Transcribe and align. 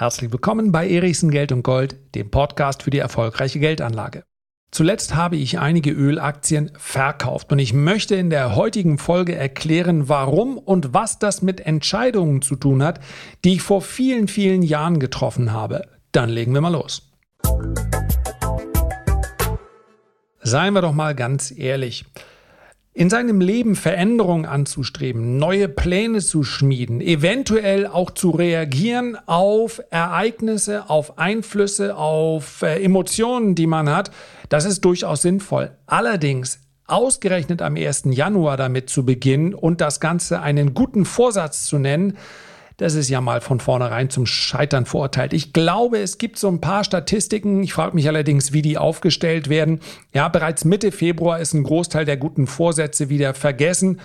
Herzlich 0.00 0.32
willkommen 0.32 0.72
bei 0.72 0.88
Erichsen 0.88 1.30
Geld 1.30 1.52
und 1.52 1.62
Gold, 1.62 1.94
dem 2.14 2.30
Podcast 2.30 2.84
für 2.84 2.88
die 2.88 3.00
erfolgreiche 3.00 3.60
Geldanlage. 3.60 4.24
Zuletzt 4.70 5.14
habe 5.14 5.36
ich 5.36 5.58
einige 5.58 5.90
Ölaktien 5.90 6.70
verkauft 6.78 7.52
und 7.52 7.58
ich 7.58 7.74
möchte 7.74 8.14
in 8.14 8.30
der 8.30 8.56
heutigen 8.56 8.96
Folge 8.96 9.34
erklären, 9.34 10.08
warum 10.08 10.56
und 10.56 10.94
was 10.94 11.18
das 11.18 11.42
mit 11.42 11.60
Entscheidungen 11.60 12.40
zu 12.40 12.56
tun 12.56 12.82
hat, 12.82 13.00
die 13.44 13.52
ich 13.56 13.60
vor 13.60 13.82
vielen, 13.82 14.26
vielen 14.26 14.62
Jahren 14.62 15.00
getroffen 15.00 15.52
habe. 15.52 15.82
Dann 16.12 16.30
legen 16.30 16.54
wir 16.54 16.62
mal 16.62 16.72
los. 16.72 17.02
Seien 20.40 20.72
wir 20.72 20.80
doch 20.80 20.94
mal 20.94 21.14
ganz 21.14 21.52
ehrlich 21.54 22.06
in 22.92 23.08
seinem 23.08 23.40
Leben 23.40 23.76
Veränderungen 23.76 24.46
anzustreben, 24.46 25.38
neue 25.38 25.68
Pläne 25.68 26.20
zu 26.20 26.42
schmieden, 26.42 27.00
eventuell 27.00 27.86
auch 27.86 28.10
zu 28.10 28.30
reagieren 28.30 29.16
auf 29.26 29.80
Ereignisse, 29.90 30.90
auf 30.90 31.16
Einflüsse, 31.16 31.96
auf 31.96 32.62
äh, 32.62 32.82
Emotionen, 32.82 33.54
die 33.54 33.68
man 33.68 33.88
hat, 33.88 34.10
das 34.48 34.64
ist 34.64 34.84
durchaus 34.84 35.22
sinnvoll. 35.22 35.70
Allerdings 35.86 36.60
ausgerechnet 36.88 37.62
am 37.62 37.76
1. 37.76 38.02
Januar 38.06 38.56
damit 38.56 38.90
zu 38.90 39.04
beginnen 39.04 39.54
und 39.54 39.80
das 39.80 40.00
Ganze 40.00 40.40
einen 40.40 40.74
guten 40.74 41.04
Vorsatz 41.04 41.66
zu 41.66 41.78
nennen, 41.78 42.18
das 42.80 42.94
ist 42.94 43.10
ja 43.10 43.20
mal 43.20 43.42
von 43.42 43.60
vornherein 43.60 44.08
zum 44.08 44.24
Scheitern 44.24 44.86
verurteilt. 44.86 45.34
Ich 45.34 45.52
glaube, 45.52 45.98
es 45.98 46.16
gibt 46.16 46.38
so 46.38 46.48
ein 46.48 46.62
paar 46.62 46.82
Statistiken. 46.82 47.62
Ich 47.62 47.74
frage 47.74 47.94
mich 47.94 48.08
allerdings, 48.08 48.54
wie 48.54 48.62
die 48.62 48.78
aufgestellt 48.78 49.50
werden. 49.50 49.80
Ja, 50.14 50.28
bereits 50.28 50.64
Mitte 50.64 50.90
Februar 50.90 51.40
ist 51.40 51.52
ein 51.52 51.62
Großteil 51.62 52.06
der 52.06 52.16
guten 52.16 52.46
Vorsätze 52.46 53.10
wieder 53.10 53.34
vergessen. 53.34 54.00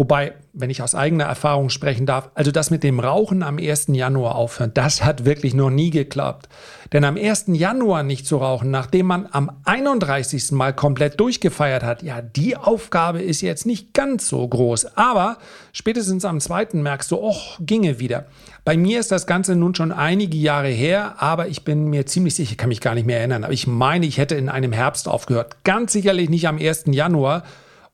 Wobei, 0.00 0.32
wenn 0.54 0.70
ich 0.70 0.80
aus 0.80 0.94
eigener 0.94 1.24
Erfahrung 1.24 1.68
sprechen 1.68 2.06
darf, 2.06 2.30
also 2.32 2.50
das 2.50 2.70
mit 2.70 2.82
dem 2.84 3.00
Rauchen 3.00 3.42
am 3.42 3.58
1. 3.58 3.88
Januar 3.88 4.34
aufhören, 4.34 4.72
das 4.72 5.04
hat 5.04 5.26
wirklich 5.26 5.52
noch 5.52 5.68
nie 5.68 5.90
geklappt. 5.90 6.48
Denn 6.94 7.04
am 7.04 7.18
1. 7.18 7.48
Januar 7.48 8.02
nicht 8.02 8.26
zu 8.26 8.38
rauchen, 8.38 8.70
nachdem 8.70 9.04
man 9.04 9.28
am 9.30 9.50
31. 9.64 10.52
Mal 10.52 10.72
komplett 10.72 11.20
durchgefeiert 11.20 11.82
hat, 11.82 12.02
ja, 12.02 12.22
die 12.22 12.56
Aufgabe 12.56 13.20
ist 13.20 13.42
jetzt 13.42 13.66
nicht 13.66 13.92
ganz 13.92 14.26
so 14.26 14.48
groß. 14.48 14.96
Aber 14.96 15.36
spätestens 15.74 16.24
am 16.24 16.40
2. 16.40 16.68
merkst 16.72 17.10
du, 17.10 17.18
och, 17.18 17.58
ginge 17.60 17.98
wieder. 18.00 18.24
Bei 18.64 18.78
mir 18.78 19.00
ist 19.00 19.12
das 19.12 19.26
Ganze 19.26 19.54
nun 19.54 19.74
schon 19.74 19.92
einige 19.92 20.38
Jahre 20.38 20.68
her, 20.68 21.16
aber 21.18 21.48
ich 21.48 21.62
bin 21.62 21.88
mir 21.90 22.06
ziemlich 22.06 22.36
sicher, 22.36 22.52
ich 22.52 22.56
kann 22.56 22.70
mich 22.70 22.80
gar 22.80 22.94
nicht 22.94 23.06
mehr 23.06 23.18
erinnern, 23.18 23.44
aber 23.44 23.52
ich 23.52 23.66
meine, 23.66 24.06
ich 24.06 24.16
hätte 24.16 24.36
in 24.36 24.48
einem 24.48 24.72
Herbst 24.72 25.08
aufgehört. 25.08 25.62
Ganz 25.62 25.92
sicherlich 25.92 26.30
nicht 26.30 26.48
am 26.48 26.56
1. 26.56 26.84
Januar. 26.86 27.42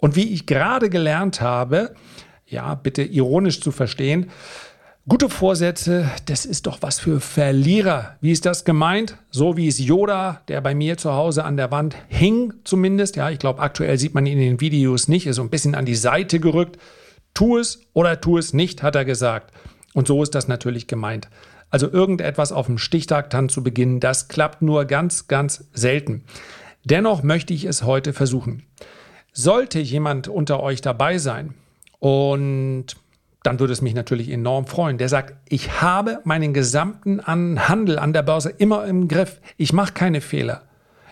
Und 0.06 0.14
wie 0.14 0.32
ich 0.32 0.46
gerade 0.46 0.88
gelernt 0.88 1.40
habe, 1.40 1.96
ja, 2.46 2.76
bitte 2.76 3.02
ironisch 3.02 3.60
zu 3.60 3.72
verstehen, 3.72 4.30
gute 5.08 5.28
Vorsätze, 5.28 6.08
das 6.26 6.46
ist 6.46 6.68
doch 6.68 6.78
was 6.80 7.00
für 7.00 7.18
Verlierer. 7.18 8.14
Wie 8.20 8.30
ist 8.30 8.46
das 8.46 8.64
gemeint? 8.64 9.18
So 9.32 9.56
wie 9.56 9.66
es 9.66 9.80
Yoda, 9.80 10.42
der 10.46 10.60
bei 10.60 10.76
mir 10.76 10.96
zu 10.96 11.12
Hause 11.14 11.42
an 11.42 11.56
der 11.56 11.72
Wand 11.72 11.96
hing 12.06 12.54
zumindest, 12.62 13.16
ja, 13.16 13.30
ich 13.30 13.40
glaube 13.40 13.60
aktuell 13.60 13.98
sieht 13.98 14.14
man 14.14 14.26
ihn 14.26 14.38
in 14.38 14.50
den 14.50 14.60
Videos 14.60 15.08
nicht, 15.08 15.26
ist 15.26 15.34
so 15.34 15.42
ein 15.42 15.50
bisschen 15.50 15.74
an 15.74 15.86
die 15.86 15.96
Seite 15.96 16.38
gerückt. 16.38 16.78
Tu 17.34 17.58
es 17.58 17.80
oder 17.92 18.20
tu 18.20 18.38
es 18.38 18.52
nicht, 18.52 18.84
hat 18.84 18.94
er 18.94 19.04
gesagt. 19.04 19.52
Und 19.92 20.06
so 20.06 20.22
ist 20.22 20.36
das 20.36 20.46
natürlich 20.46 20.86
gemeint. 20.86 21.28
Also 21.68 21.90
irgendetwas 21.90 22.52
auf 22.52 22.66
dem 22.66 22.78
Stichtag 22.78 23.30
dann 23.30 23.48
zu 23.48 23.64
beginnen, 23.64 23.98
das 23.98 24.28
klappt 24.28 24.62
nur 24.62 24.84
ganz, 24.84 25.26
ganz 25.26 25.64
selten. 25.72 26.22
Dennoch 26.84 27.24
möchte 27.24 27.52
ich 27.52 27.64
es 27.64 27.82
heute 27.82 28.12
versuchen. 28.12 28.62
Sollte 29.38 29.80
jemand 29.80 30.28
unter 30.28 30.60
euch 30.62 30.80
dabei 30.80 31.18
sein 31.18 31.52
und 31.98 32.86
dann 33.42 33.60
würde 33.60 33.74
es 33.74 33.82
mich 33.82 33.92
natürlich 33.92 34.30
enorm 34.30 34.66
freuen. 34.66 34.96
Der 34.96 35.10
sagt, 35.10 35.34
ich 35.46 35.82
habe 35.82 36.20
meinen 36.24 36.54
gesamten 36.54 37.20
Handel 37.26 37.98
an 37.98 38.14
der 38.14 38.22
Börse 38.22 38.48
immer 38.48 38.86
im 38.86 39.08
Griff. 39.08 39.42
Ich 39.58 39.74
mache 39.74 39.92
keine 39.92 40.22
Fehler. 40.22 40.62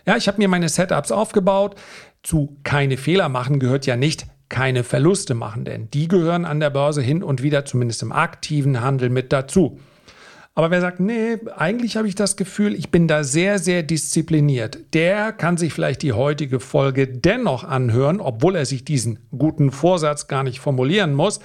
Ja, 0.07 0.17
ich 0.17 0.27
habe 0.27 0.39
mir 0.39 0.49
meine 0.49 0.71
Setups 0.71 1.13
aufgebaut. 1.13 1.75
Zu 2.23 2.57
keine 2.63 2.97
Fehler 2.97 3.29
machen 3.29 3.59
gehört 3.59 3.85
ja 3.85 3.95
nicht 3.95 4.25
keine 4.49 4.85
Verluste 4.85 5.35
machen, 5.35 5.67
denn 5.67 5.91
die 5.91 6.09
gehören 6.09 6.47
an 6.47 6.61
der 6.61 6.71
Börse 6.71 7.03
hin 7.03 7.23
und 7.23 7.43
wieder 7.43 7.67
zumindest 7.67 8.03
im 8.03 8.11
aktiven 8.11 8.81
Handel 8.81 9.11
mit 9.11 9.35
dazu. 9.35 9.79
Aber 10.57 10.71
wer 10.71 10.81
sagt, 10.81 11.01
nee, 11.01 11.39
eigentlich 11.57 11.97
habe 11.97 12.07
ich 12.07 12.15
das 12.15 12.37
Gefühl, 12.37 12.75
ich 12.75 12.91
bin 12.91 13.09
da 13.09 13.25
sehr, 13.25 13.59
sehr 13.59 13.83
diszipliniert, 13.83 14.79
der 14.95 15.33
kann 15.33 15.57
sich 15.57 15.73
vielleicht 15.73 16.03
die 16.03 16.13
heutige 16.13 16.61
Folge 16.61 17.09
dennoch 17.09 17.65
anhören, 17.65 18.21
obwohl 18.21 18.55
er 18.55 18.65
sich 18.65 18.85
diesen 18.85 19.19
guten 19.37 19.73
Vorsatz 19.73 20.29
gar 20.29 20.45
nicht 20.45 20.61
formulieren 20.61 21.13
muss, 21.13 21.41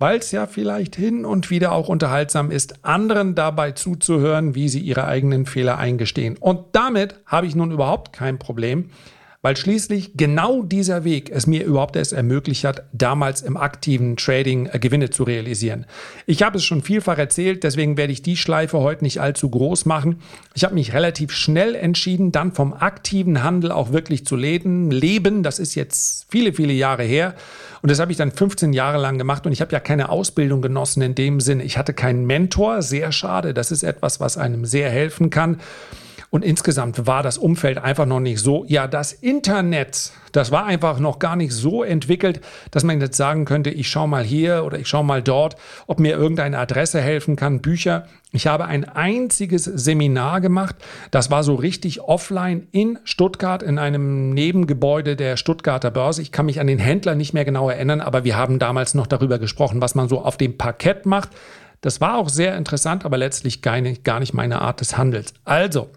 weil 0.00 0.18
es 0.18 0.32
ja 0.32 0.48
vielleicht 0.48 0.96
hin 0.96 1.24
und 1.24 1.50
wieder 1.50 1.70
auch 1.70 1.88
unterhaltsam 1.88 2.50
ist, 2.50 2.84
anderen 2.84 3.36
dabei 3.36 3.70
zuzuhören, 3.70 4.56
wie 4.56 4.68
sie 4.68 4.80
ihre 4.80 5.06
eigenen 5.06 5.46
Fehler 5.46 5.78
eingestehen. 5.78 6.36
Und 6.36 6.64
damit 6.72 7.20
habe 7.26 7.46
ich 7.46 7.54
nun 7.54 7.70
überhaupt 7.70 8.12
kein 8.12 8.40
Problem, 8.40 8.90
weil 9.42 9.56
schließlich 9.56 10.12
genau 10.16 10.62
dieser 10.62 11.04
Weg 11.04 11.30
es 11.30 11.46
mir 11.46 11.64
überhaupt 11.64 11.96
erst 11.96 12.12
ermöglicht 12.12 12.64
hat, 12.64 12.84
damals 12.92 13.40
im 13.40 13.56
aktiven 13.56 14.16
Trading 14.16 14.66
äh, 14.66 14.78
Gewinne 14.78 15.10
zu 15.10 15.24
realisieren. 15.24 15.86
Ich 16.26 16.42
habe 16.42 16.58
es 16.58 16.64
schon 16.64 16.82
vielfach 16.82 17.16
erzählt, 17.16 17.64
deswegen 17.64 17.96
werde 17.96 18.12
ich 18.12 18.22
die 18.22 18.36
Schleife 18.36 18.78
heute 18.80 19.02
nicht 19.02 19.20
allzu 19.20 19.48
groß 19.48 19.86
machen. 19.86 20.20
Ich 20.54 20.64
habe 20.64 20.74
mich 20.74 20.92
relativ 20.92 21.32
schnell 21.32 21.74
entschieden, 21.74 22.32
dann 22.32 22.52
vom 22.52 22.74
aktiven 22.74 23.42
Handel 23.42 23.72
auch 23.72 23.92
wirklich 23.92 24.26
zu 24.26 24.36
leben. 24.36 24.90
Leben, 24.90 25.42
das 25.42 25.58
ist 25.58 25.74
jetzt 25.74 26.26
viele, 26.30 26.52
viele 26.52 26.74
Jahre 26.74 27.04
her. 27.04 27.34
Und 27.82 27.90
das 27.90 27.98
habe 27.98 28.12
ich 28.12 28.18
dann 28.18 28.30
15 28.30 28.74
Jahre 28.74 28.98
lang 28.98 29.16
gemacht 29.16 29.46
und 29.46 29.52
ich 29.52 29.62
habe 29.62 29.72
ja 29.72 29.80
keine 29.80 30.10
Ausbildung 30.10 30.60
genossen 30.60 31.00
in 31.00 31.14
dem 31.14 31.40
Sinne. 31.40 31.64
Ich 31.64 31.78
hatte 31.78 31.94
keinen 31.94 32.26
Mentor, 32.26 32.82
sehr 32.82 33.10
schade. 33.10 33.54
Das 33.54 33.70
ist 33.70 33.84
etwas, 33.84 34.20
was 34.20 34.36
einem 34.36 34.66
sehr 34.66 34.90
helfen 34.90 35.30
kann. 35.30 35.60
Und 36.30 36.44
insgesamt 36.44 37.08
war 37.08 37.24
das 37.24 37.38
Umfeld 37.38 37.78
einfach 37.78 38.06
noch 38.06 38.20
nicht 38.20 38.40
so. 38.40 38.64
Ja, 38.68 38.86
das 38.86 39.12
Internet, 39.12 40.12
das 40.30 40.52
war 40.52 40.64
einfach 40.64 41.00
noch 41.00 41.18
gar 41.18 41.34
nicht 41.34 41.52
so 41.52 41.82
entwickelt, 41.82 42.40
dass 42.70 42.84
man 42.84 43.00
jetzt 43.00 43.16
sagen 43.16 43.44
könnte, 43.44 43.70
ich 43.70 43.88
schaue 43.88 44.06
mal 44.06 44.22
hier 44.22 44.64
oder 44.64 44.78
ich 44.78 44.86
schaue 44.86 45.04
mal 45.04 45.22
dort, 45.22 45.56
ob 45.88 45.98
mir 45.98 46.16
irgendeine 46.16 46.58
Adresse 46.58 47.00
helfen 47.00 47.34
kann, 47.34 47.60
Bücher. 47.60 48.06
Ich 48.30 48.46
habe 48.46 48.66
ein 48.66 48.88
einziges 48.88 49.64
Seminar 49.64 50.40
gemacht. 50.40 50.76
Das 51.10 51.32
war 51.32 51.42
so 51.42 51.56
richtig 51.56 52.00
offline 52.00 52.68
in 52.70 53.00
Stuttgart 53.02 53.64
in 53.64 53.80
einem 53.80 54.30
Nebengebäude 54.30 55.16
der 55.16 55.36
Stuttgarter 55.36 55.90
Börse. 55.90 56.22
Ich 56.22 56.30
kann 56.30 56.46
mich 56.46 56.60
an 56.60 56.68
den 56.68 56.78
Händler 56.78 57.16
nicht 57.16 57.34
mehr 57.34 57.44
genau 57.44 57.68
erinnern, 57.68 58.00
aber 58.00 58.22
wir 58.22 58.36
haben 58.36 58.60
damals 58.60 58.94
noch 58.94 59.08
darüber 59.08 59.40
gesprochen, 59.40 59.82
was 59.82 59.96
man 59.96 60.08
so 60.08 60.20
auf 60.20 60.36
dem 60.36 60.56
Parkett 60.56 61.06
macht. 61.06 61.30
Das 61.80 62.00
war 62.00 62.18
auch 62.18 62.28
sehr 62.28 62.56
interessant, 62.56 63.04
aber 63.04 63.16
letztlich 63.16 63.62
gar 63.62 63.80
nicht, 63.80 64.04
gar 64.04 64.20
nicht 64.20 64.32
meine 64.32 64.60
Art 64.60 64.80
des 64.80 64.96
Handels. 64.96 65.34
Also, 65.44 65.88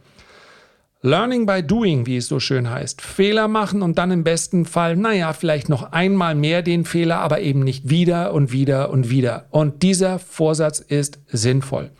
Learning 1.06 1.46
by 1.46 1.62
doing, 1.62 2.06
wie 2.06 2.16
es 2.16 2.28
so 2.28 2.40
schön 2.40 2.70
heißt. 2.70 3.02
Fehler 3.02 3.50
machen 3.50 3.82
und 3.82 3.98
dann 3.98 4.10
im 4.10 4.24
besten 4.24 4.66
Fall, 4.66 4.96
naja, 4.96 5.34
vielleicht 5.34 5.68
noch 5.68 5.92
einmal 5.92 6.34
mehr 6.34 6.62
den 6.62 6.86
Fehler, 6.86 7.18
aber 7.18 7.42
eben 7.42 7.60
nicht 7.60 7.90
wieder 7.90 8.34
und 8.34 8.54
wieder 8.54 8.90
und 8.90 9.10
wieder. 9.10 9.48
Und 9.50 9.84
dieser 9.84 10.18
Vorsatz 10.18 10.80
ist 10.80 11.20
sinnvoll. 11.28 11.92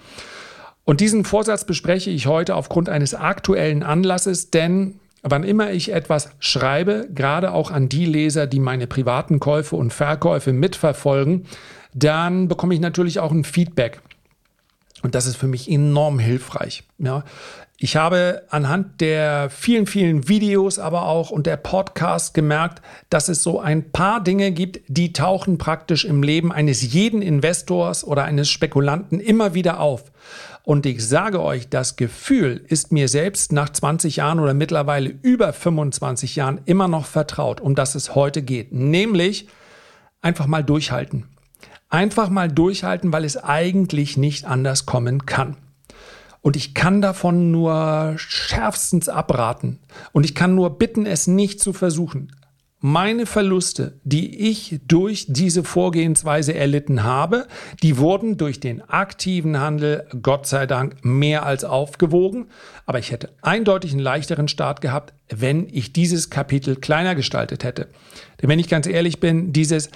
Und 0.86 1.02
diesen 1.02 1.26
Vorsatz 1.26 1.66
bespreche 1.66 2.12
ich 2.12 2.28
heute 2.28 2.56
aufgrund 2.56 2.88
eines 2.88 3.14
aktuellen 3.14 3.84
Anlasses, 3.84 4.52
denn 4.52 5.02
wann 5.22 5.44
immer 5.44 5.74
ich 5.74 5.92
etwas 5.92 6.30
schreibe, 6.40 7.10
gerade 7.14 7.52
auch 7.52 7.72
an 7.72 7.90
die 7.90 8.06
Leser, 8.06 8.48
die 8.48 8.62
meine 8.62 8.88
privaten 8.88 9.42
Käufe 9.42 9.76
und 9.76 9.92
Verkäufe 9.92 10.54
mitverfolgen, 10.54 11.46
dann 11.94 12.48
bekomme 12.48 12.74
ich 12.74 12.80
natürlich 12.80 13.20
auch 13.20 13.34
ein 13.34 13.44
Feedback. 13.44 14.00
Und 15.04 15.16
das 15.16 15.28
ist 15.28 15.36
für 15.36 15.48
mich 15.48 15.70
enorm 15.70 16.18
hilfreich. 16.18 16.84
Ja. 16.98 17.24
Ich 17.78 17.98
habe 17.98 18.44
anhand 18.50 19.02
der 19.02 19.50
vielen, 19.50 19.86
vielen 19.86 20.30
Videos, 20.30 20.80
aber 20.80 21.08
auch 21.08 21.30
und 21.30 21.46
der 21.46 21.58
Podcasts 21.58 22.32
gemerkt, 22.32 22.82
dass 23.10 23.28
es 23.28 23.44
so 23.44 23.60
ein 23.60 23.92
paar 23.92 24.24
Dinge 24.24 24.52
gibt, 24.52 24.80
die 24.88 25.12
tauchen 25.12 25.58
praktisch 25.58 26.06
im 26.06 26.24
Leben 26.24 26.54
eines 26.54 26.94
jeden 26.94 27.22
Investors 27.22 28.06
oder 28.06 28.24
eines 28.24 28.50
Spekulanten 28.50 29.20
immer 29.20 29.54
wieder 29.54 29.82
auf. 29.82 30.06
Und 30.64 30.86
ich 30.86 31.06
sage 31.06 31.42
euch, 31.42 31.68
das 31.68 31.98
Gefühl 31.98 32.64
ist 32.70 32.94
mir 32.94 33.10
selbst 33.10 33.52
nach 33.52 33.70
20 33.70 34.16
Jahren 34.16 34.40
oder 34.40 34.54
mittlerweile 34.54 35.14
über 35.22 35.52
25 35.52 36.38
Jahren 36.38 36.62
immer 36.64 36.88
noch 36.88 37.06
vertraut, 37.06 37.60
um 37.60 37.76
das 37.76 37.96
es 37.96 38.16
heute 38.16 38.42
geht. 38.42 38.72
Nämlich 38.72 39.50
einfach 40.22 40.48
mal 40.48 40.64
durchhalten. 40.64 41.26
Einfach 41.94 42.32
mal 42.32 42.50
durchhalten, 42.52 43.14
weil 43.14 43.24
es 43.24 43.38
eigentlich 43.38 44.18
nicht 44.18 44.46
anders 44.46 44.88
kommen 44.88 45.28
kann. 45.28 45.58
Und 46.42 46.56
ich 46.56 46.74
kann 46.74 47.04
davon 47.04 47.52
nur 47.52 48.16
schärfstens 48.18 49.10
abraten. 49.10 49.78
Und 50.12 50.26
ich 50.26 50.34
kann 50.34 50.56
nur 50.56 50.80
bitten, 50.80 51.06
es 51.06 51.28
nicht 51.28 51.60
zu 51.60 51.72
versuchen. 51.72 52.36
Meine 52.80 53.28
Verluste, 53.28 54.00
die 54.04 54.50
ich 54.50 54.82
durch 54.88 55.28
diese 55.30 55.64
Vorgehensweise 55.64 56.56
erlitten 56.56 57.04
habe, 57.04 57.48
die 57.84 58.00
wurden 58.00 58.38
durch 58.38 58.60
den 58.60 58.82
aktiven 58.82 59.60
Handel 59.60 60.08
Gott 60.20 60.48
sei 60.48 60.66
Dank 60.66 61.06
mehr 61.06 61.46
als 61.46 61.64
aufgewogen. 61.64 62.48
Aber 62.88 62.98
ich 62.98 63.12
hätte 63.12 63.30
eindeutig 63.44 63.92
einen 63.92 64.00
leichteren 64.00 64.48
Start 64.48 64.82
gehabt, 64.82 65.14
wenn 65.30 65.68
ich 65.72 65.94
dieses 65.94 66.32
Kapitel 66.32 66.76
kleiner 66.76 67.14
gestaltet 67.14 67.64
hätte. 67.64 67.90
Denn 68.42 68.50
wenn 68.50 68.58
ich 68.58 68.68
ganz 68.68 68.88
ehrlich 68.88 69.20
bin, 69.20 69.54
dieses 69.54 69.92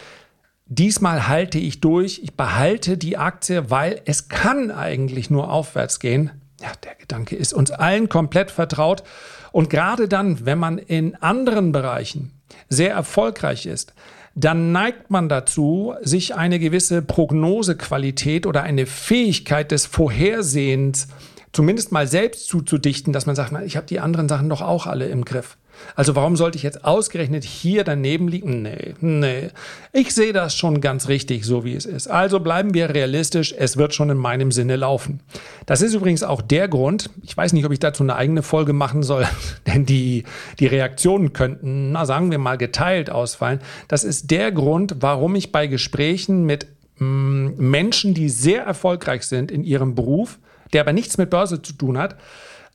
diesmal 0.67 1.27
halte 1.27 1.59
ich 1.59 1.81
durch, 1.81 2.21
ich 2.23 2.35
behalte 2.35 2.97
die 2.97 3.17
Aktie, 3.17 3.69
weil 3.69 4.01
es 4.05 4.29
kann 4.29 4.71
eigentlich 4.71 5.29
nur 5.29 5.51
aufwärts 5.51 5.99
gehen. 5.99 6.31
Ja, 6.61 6.71
der 6.83 6.95
Gedanke 6.95 7.35
ist 7.35 7.53
uns 7.53 7.71
allen 7.71 8.09
komplett 8.09 8.51
vertraut. 8.51 9.03
Und 9.51 9.69
gerade 9.69 10.07
dann, 10.07 10.45
wenn 10.45 10.57
man 10.57 10.77
in 10.77 11.15
anderen 11.15 11.71
Bereichen 11.71 12.31
sehr 12.69 12.91
erfolgreich 12.91 13.65
ist, 13.65 13.93
dann 14.35 14.71
neigt 14.71 15.09
man 15.09 15.29
dazu, 15.29 15.95
sich 16.01 16.35
eine 16.35 16.59
gewisse 16.59 17.01
Prognosequalität 17.01 18.45
oder 18.45 18.63
eine 18.63 18.85
Fähigkeit 18.85 19.71
des 19.71 19.87
Vorhersehens 19.87 21.07
zumindest 21.53 21.91
mal 21.91 22.05
selbst 22.05 22.47
zuzudichten, 22.47 23.13
dass 23.13 23.25
man 23.25 23.35
sagt, 23.35 23.51
ich 23.65 23.77
habe 23.77 23.87
die 23.87 23.99
anderen 23.99 24.29
Sachen 24.29 24.47
doch 24.47 24.61
auch 24.61 24.85
alle 24.85 25.07
im 25.07 25.25
Griff. 25.25 25.57
Also 25.95 26.15
warum 26.15 26.35
sollte 26.35 26.57
ich 26.57 26.63
jetzt 26.63 26.85
ausgerechnet 26.85 27.43
hier 27.43 27.83
daneben 27.83 28.27
liegen? 28.27 28.61
Nee, 28.61 28.93
nee. 29.01 29.49
Ich 29.93 30.13
sehe 30.13 30.33
das 30.33 30.55
schon 30.55 30.81
ganz 30.81 31.07
richtig, 31.07 31.45
so 31.45 31.63
wie 31.63 31.75
es 31.75 31.85
ist. 31.85 32.07
Also 32.07 32.39
bleiben 32.39 32.73
wir 32.73 32.93
realistisch, 32.93 33.53
es 33.57 33.77
wird 33.77 33.93
schon 33.93 34.09
in 34.09 34.17
meinem 34.17 34.51
Sinne 34.51 34.75
laufen. 34.75 35.21
Das 35.65 35.81
ist 35.81 35.93
übrigens 35.93 36.23
auch 36.23 36.41
der 36.41 36.67
Grund, 36.67 37.09
ich 37.23 37.35
weiß 37.35 37.53
nicht, 37.53 37.65
ob 37.65 37.71
ich 37.71 37.79
dazu 37.79 38.03
eine 38.03 38.15
eigene 38.15 38.43
Folge 38.43 38.73
machen 38.73 39.03
soll, 39.03 39.25
denn 39.67 39.85
die, 39.85 40.23
die 40.59 40.67
Reaktionen 40.67 41.33
könnten, 41.33 41.91
na 41.91 42.05
sagen 42.05 42.31
wir 42.31 42.37
mal, 42.37 42.57
geteilt 42.57 43.09
ausfallen. 43.09 43.59
Das 43.87 44.03
ist 44.03 44.31
der 44.31 44.51
Grund, 44.51 44.97
warum 44.99 45.35
ich 45.35 45.51
bei 45.51 45.67
Gesprächen 45.67 46.45
mit 46.45 46.67
mm, 46.99 47.49
Menschen, 47.57 48.13
die 48.13 48.29
sehr 48.29 48.63
erfolgreich 48.63 49.23
sind 49.23 49.51
in 49.51 49.63
ihrem 49.63 49.95
Beruf, 49.95 50.39
der 50.73 50.81
aber 50.81 50.93
nichts 50.93 51.17
mit 51.17 51.29
Börse 51.29 51.61
zu 51.61 51.73
tun 51.73 51.97
hat, 51.97 52.15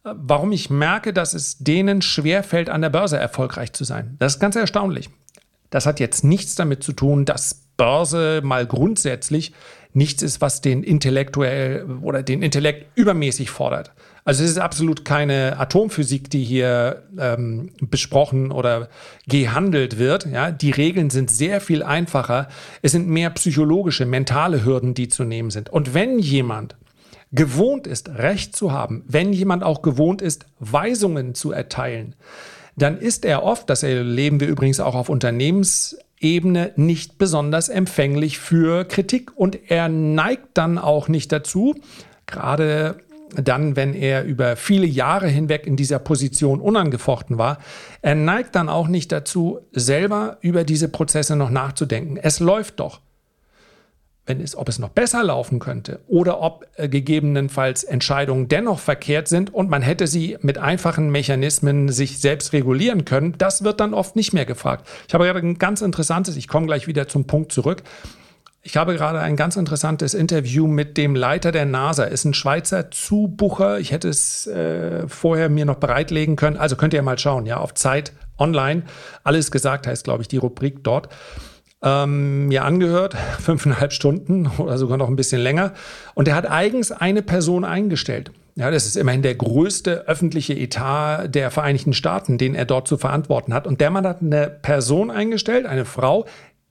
warum 0.04 0.52
ich 0.52 0.70
merke, 0.70 1.12
dass 1.12 1.34
es 1.34 1.58
denen 1.58 2.02
schwerfällt, 2.02 2.68
an 2.68 2.82
der 2.82 2.90
Börse 2.90 3.18
erfolgreich 3.18 3.72
zu 3.72 3.84
sein. 3.84 4.16
Das 4.18 4.34
ist 4.34 4.40
ganz 4.40 4.56
erstaunlich. 4.56 5.10
Das 5.70 5.86
hat 5.86 6.00
jetzt 6.00 6.22
nichts 6.24 6.54
damit 6.54 6.82
zu 6.82 6.92
tun, 6.92 7.24
dass 7.24 7.62
Börse 7.76 8.40
mal 8.44 8.66
grundsätzlich 8.66 9.52
nichts 9.94 10.22
ist, 10.22 10.40
was 10.40 10.60
den 10.60 10.82
intellektuell 10.82 11.86
oder 12.02 12.22
den 12.22 12.42
Intellekt 12.42 12.86
übermäßig 12.96 13.50
fordert. 13.50 13.92
Also 14.24 14.44
es 14.44 14.50
ist 14.50 14.58
absolut 14.58 15.04
keine 15.04 15.58
Atomphysik, 15.58 16.30
die 16.30 16.44
hier 16.44 17.02
ähm, 17.18 17.72
besprochen 17.80 18.52
oder 18.52 18.88
gehandelt 19.26 19.98
wird. 19.98 20.26
Ja, 20.26 20.50
die 20.50 20.70
Regeln 20.70 21.10
sind 21.10 21.30
sehr 21.30 21.60
viel 21.60 21.82
einfacher. 21.82 22.48
Es 22.82 22.92
sind 22.92 23.08
mehr 23.08 23.30
psychologische, 23.30 24.06
mentale 24.06 24.64
Hürden, 24.64 24.94
die 24.94 25.08
zu 25.08 25.24
nehmen 25.24 25.50
sind. 25.50 25.70
Und 25.70 25.92
wenn 25.92 26.18
jemand 26.18 26.76
gewohnt 27.32 27.86
ist, 27.86 28.10
Recht 28.10 28.54
zu 28.54 28.72
haben, 28.72 29.04
wenn 29.06 29.32
jemand 29.32 29.64
auch 29.64 29.82
gewohnt 29.82 30.22
ist, 30.22 30.46
Weisungen 30.60 31.34
zu 31.34 31.50
erteilen, 31.50 32.14
dann 32.76 32.98
ist 32.98 33.24
er 33.24 33.42
oft, 33.42 33.68
das 33.68 33.82
erleben 33.82 34.40
wir 34.40 34.48
übrigens 34.48 34.80
auch 34.80 34.94
auf 34.94 35.08
Unternehmensebene, 35.08 36.72
nicht 36.76 37.18
besonders 37.18 37.68
empfänglich 37.68 38.38
für 38.38 38.84
Kritik 38.84 39.32
und 39.36 39.70
er 39.70 39.88
neigt 39.88 40.50
dann 40.54 40.78
auch 40.78 41.08
nicht 41.08 41.32
dazu, 41.32 41.74
gerade 42.26 42.96
dann, 43.34 43.76
wenn 43.76 43.94
er 43.94 44.24
über 44.24 44.56
viele 44.56 44.86
Jahre 44.86 45.28
hinweg 45.28 45.66
in 45.66 45.76
dieser 45.76 45.98
Position 45.98 46.60
unangefochten 46.60 47.38
war, 47.38 47.58
er 48.02 48.14
neigt 48.14 48.54
dann 48.54 48.68
auch 48.68 48.88
nicht 48.88 49.10
dazu, 49.10 49.60
selber 49.72 50.36
über 50.42 50.64
diese 50.64 50.88
Prozesse 50.88 51.34
noch 51.36 51.50
nachzudenken. 51.50 52.18
Es 52.18 52.40
läuft 52.40 52.80
doch 52.80 53.00
wenn 54.26 54.40
es, 54.40 54.56
ob 54.56 54.68
es 54.68 54.78
noch 54.78 54.90
besser 54.90 55.24
laufen 55.24 55.58
könnte 55.58 56.00
oder 56.06 56.40
ob 56.40 56.66
äh, 56.76 56.88
gegebenenfalls 56.88 57.82
Entscheidungen 57.82 58.48
dennoch 58.48 58.78
verkehrt 58.78 59.26
sind 59.26 59.52
und 59.52 59.68
man 59.68 59.82
hätte 59.82 60.06
sie 60.06 60.38
mit 60.40 60.58
einfachen 60.58 61.10
Mechanismen 61.10 61.88
sich 61.88 62.20
selbst 62.20 62.52
regulieren 62.52 63.04
können, 63.04 63.34
das 63.38 63.64
wird 63.64 63.80
dann 63.80 63.94
oft 63.94 64.14
nicht 64.14 64.32
mehr 64.32 64.44
gefragt. 64.44 64.86
Ich 65.08 65.14
habe 65.14 65.24
gerade 65.24 65.40
ein 65.40 65.58
ganz 65.58 65.82
interessantes, 65.82 66.36
ich 66.36 66.46
komme 66.46 66.66
gleich 66.66 66.86
wieder 66.86 67.08
zum 67.08 67.26
Punkt 67.26 67.52
zurück. 67.52 67.82
Ich 68.64 68.76
habe 68.76 68.94
gerade 68.94 69.18
ein 69.18 69.34
ganz 69.34 69.56
interessantes 69.56 70.14
Interview 70.14 70.68
mit 70.68 70.96
dem 70.96 71.16
Leiter 71.16 71.50
der 71.50 71.64
NASA. 71.64 72.04
Ist 72.04 72.24
ein 72.24 72.32
Schweizer 72.32 72.92
Zubucher. 72.92 73.80
Ich 73.80 73.90
hätte 73.90 74.08
es 74.08 74.46
äh, 74.46 75.08
vorher 75.08 75.48
mir 75.48 75.64
noch 75.64 75.78
bereitlegen 75.78 76.36
können. 76.36 76.56
Also 76.56 76.76
könnt 76.76 76.94
ihr 76.94 77.02
mal 77.02 77.18
schauen, 77.18 77.44
ja, 77.44 77.56
auf 77.56 77.74
Zeit 77.74 78.12
online. 78.38 78.84
Alles 79.24 79.50
gesagt 79.50 79.88
heißt, 79.88 80.04
glaube 80.04 80.22
ich, 80.22 80.28
die 80.28 80.36
Rubrik 80.36 80.84
dort 80.84 81.08
ähm, 81.82 82.48
mir 82.48 82.64
angehört, 82.64 83.16
fünfeinhalb 83.40 83.92
Stunden 83.92 84.50
oder 84.58 84.78
sogar 84.78 84.96
noch 84.96 85.08
ein 85.08 85.16
bisschen 85.16 85.40
länger. 85.40 85.72
Und 86.14 86.28
er 86.28 86.34
hat 86.34 86.50
eigens 86.50 86.92
eine 86.92 87.22
Person 87.22 87.64
eingestellt. 87.64 88.32
Ja, 88.54 88.70
das 88.70 88.84
ist 88.84 88.96
immerhin 88.96 89.22
der 89.22 89.34
größte 89.34 90.06
öffentliche 90.06 90.52
Etat 90.52 91.28
der 91.28 91.50
Vereinigten 91.50 91.94
Staaten, 91.94 92.36
den 92.36 92.54
er 92.54 92.66
dort 92.66 92.86
zu 92.86 92.98
verantworten 92.98 93.54
hat. 93.54 93.66
Und 93.66 93.80
der 93.80 93.90
Mann 93.90 94.06
hat 94.06 94.20
eine 94.20 94.48
Person 94.50 95.10
eingestellt, 95.10 95.64
eine 95.64 95.86
Frau, 95.86 96.26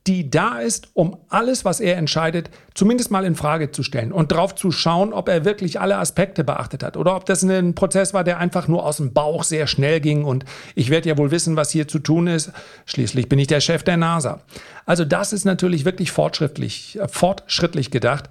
die 0.08 0.32
da 0.32 0.58
ist, 0.60 0.90
um 0.94 1.18
alles, 1.30 1.64
was 1.64 1.80
er 1.80 1.98
entscheidet, 1.98 2.50
zumindest 2.74 3.12
mal 3.12 3.24
in 3.24 3.36
Frage 3.36 3.72
zu 3.72 3.84
stellen 3.84 4.12
und 4.12 4.32
drauf 4.32 4.56
zu 4.56 4.72
schauen, 4.72 5.14
ob 5.14 5.30
er 5.30 5.46
wirklich 5.46 5.80
alle 5.80 5.98
Aspekte 5.98 6.44
beachtet 6.44 6.82
hat 6.82 6.98
oder 6.98 7.16
ob 7.16 7.26
das 7.26 7.44
ein 7.44 7.76
Prozess 7.76 8.14
war, 8.14 8.24
der 8.24 8.40
einfach 8.40 8.68
nur 8.68 8.84
aus 8.84 8.98
dem 8.98 9.14
Bauch 9.14 9.44
sehr 9.44 9.68
schnell 9.68 10.00
ging 10.00 10.24
und 10.24 10.44
ich 10.74 10.90
werde 10.90 11.10
ja 11.10 11.18
wohl 11.18 11.30
wissen, 11.30 11.56
was 11.56 11.70
hier 11.70 11.88
zu 11.88 12.00
tun 12.00 12.26
ist. 12.28 12.52
Schließlich 12.86 13.30
bin 13.30 13.38
ich 13.38 13.48
der 13.48 13.62
Chef 13.62 13.84
der 13.84 13.98
NASA. 13.98 14.42
Also 14.88 15.06
das 15.06 15.34
ist 15.34 15.46
natürlich 15.46 15.86
wirklich 15.86 16.12
fortschrittlich, 16.12 16.98
äh, 17.00 17.08
fortschrittlich 17.08 17.92
gedacht, 17.92 18.30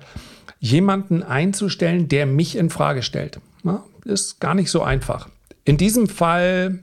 jemanden 0.59 1.23
einzustellen, 1.23 2.09
der 2.09 2.27
mich 2.27 2.57
in 2.57 2.69
Frage 2.69 3.03
stellt. 3.03 3.41
Ja, 3.63 3.85
ist 4.05 4.41
gar 4.41 4.55
nicht 4.55 4.71
so 4.71 4.83
einfach. 4.83 5.29
In 5.65 5.77
diesem 5.77 6.09
Fall 6.09 6.81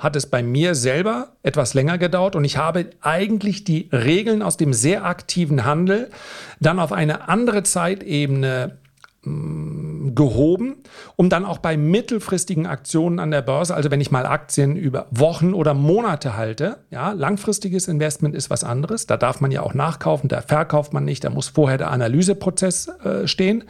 hat 0.00 0.16
es 0.16 0.26
bei 0.26 0.42
mir 0.42 0.74
selber 0.74 1.28
etwas 1.42 1.74
länger 1.74 1.96
gedauert 1.96 2.34
und 2.34 2.44
ich 2.44 2.56
habe 2.56 2.90
eigentlich 3.00 3.62
die 3.62 3.88
Regeln 3.92 4.42
aus 4.42 4.56
dem 4.56 4.72
sehr 4.72 5.04
aktiven 5.04 5.64
Handel 5.64 6.10
dann 6.58 6.80
auf 6.80 6.92
eine 6.92 7.28
andere 7.28 7.62
Zeitebene 7.62 8.80
Mm, 9.22 9.89
gehoben, 10.14 10.76
um 11.16 11.28
dann 11.28 11.44
auch 11.44 11.58
bei 11.58 11.76
mittelfristigen 11.76 12.66
Aktionen 12.66 13.18
an 13.18 13.30
der 13.30 13.42
Börse, 13.42 13.74
also 13.74 13.90
wenn 13.90 14.00
ich 14.00 14.10
mal 14.10 14.26
Aktien 14.26 14.76
über 14.76 15.06
Wochen 15.10 15.54
oder 15.54 15.74
Monate 15.74 16.36
halte, 16.36 16.78
ja, 16.90 17.12
langfristiges 17.12 17.88
Investment 17.88 18.34
ist 18.34 18.50
was 18.50 18.64
anderes, 18.64 19.06
da 19.06 19.16
darf 19.16 19.40
man 19.40 19.50
ja 19.50 19.62
auch 19.62 19.74
nachkaufen, 19.74 20.28
da 20.28 20.40
verkauft 20.40 20.92
man 20.92 21.04
nicht, 21.04 21.24
da 21.24 21.30
muss 21.30 21.48
vorher 21.48 21.78
der 21.78 21.90
Analyseprozess 21.90 22.88
äh, 23.04 23.26
stehen. 23.26 23.64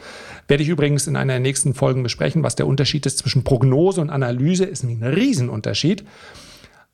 Werde 0.47 0.63
ich 0.63 0.69
übrigens 0.69 1.07
in 1.07 1.15
einer 1.15 1.33
der 1.33 1.39
nächsten 1.39 1.73
Folgen 1.73 2.03
besprechen, 2.03 2.43
was 2.43 2.55
der 2.55 2.67
Unterschied 2.67 3.05
ist 3.05 3.19
zwischen 3.19 3.43
Prognose 3.43 4.01
und 4.01 4.09
Analyse, 4.09 4.65
ist 4.65 4.83
ein 4.83 5.03
Riesenunterschied. 5.03 6.03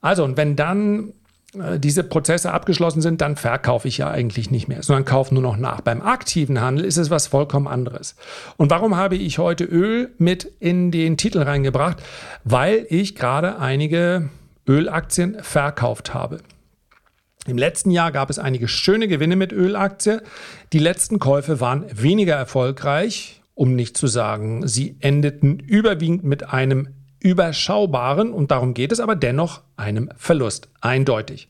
Also, 0.01 0.23
und 0.23 0.37
wenn 0.37 0.55
dann 0.55 1.13
diese 1.53 2.03
Prozesse 2.03 2.51
abgeschlossen 2.51 3.01
sind, 3.01 3.21
dann 3.21 3.35
verkaufe 3.35 3.87
ich 3.87 3.97
ja 3.97 4.09
eigentlich 4.09 4.51
nicht 4.51 4.67
mehr, 4.67 4.83
sondern 4.83 5.05
kaufe 5.05 5.33
nur 5.33 5.43
noch 5.43 5.57
nach. 5.57 5.81
Beim 5.81 6.01
aktiven 6.01 6.59
Handel 6.59 6.85
ist 6.85 6.97
es 6.97 7.09
was 7.09 7.27
vollkommen 7.27 7.67
anderes. 7.67 8.15
Und 8.57 8.69
warum 8.69 8.97
habe 8.97 9.15
ich 9.15 9.37
heute 9.37 9.63
Öl 9.63 10.11
mit 10.17 10.43
in 10.59 10.91
den 10.91 11.17
Titel 11.17 11.41
reingebracht? 11.41 12.03
Weil 12.43 12.85
ich 12.89 13.15
gerade 13.15 13.59
einige 13.59 14.29
Ölaktien 14.67 15.37
verkauft 15.41 16.13
habe. 16.13 16.39
Im 17.47 17.57
letzten 17.57 17.91
Jahr 17.91 18.11
gab 18.11 18.29
es 18.29 18.39
einige 18.39 18.67
schöne 18.67 19.07
Gewinne 19.07 19.37
mit 19.37 19.53
Ölaktie. 19.53 20.21
Die 20.73 20.79
letzten 20.79 21.17
Käufe 21.17 21.61
waren 21.61 21.85
weniger 21.93 22.35
erfolgreich, 22.35 23.41
um 23.55 23.73
nicht 23.73 23.95
zu 23.95 24.07
sagen, 24.07 24.67
sie 24.67 24.97
endeten 24.99 25.59
überwiegend 25.59 26.25
mit 26.25 26.49
einem 26.49 26.89
überschaubaren, 27.19 28.31
und 28.31 28.51
darum 28.51 28.73
geht 28.73 28.91
es 28.91 28.99
aber 28.99 29.15
dennoch, 29.15 29.61
einem 29.75 30.09
Verlust. 30.17 30.69
Eindeutig. 30.81 31.49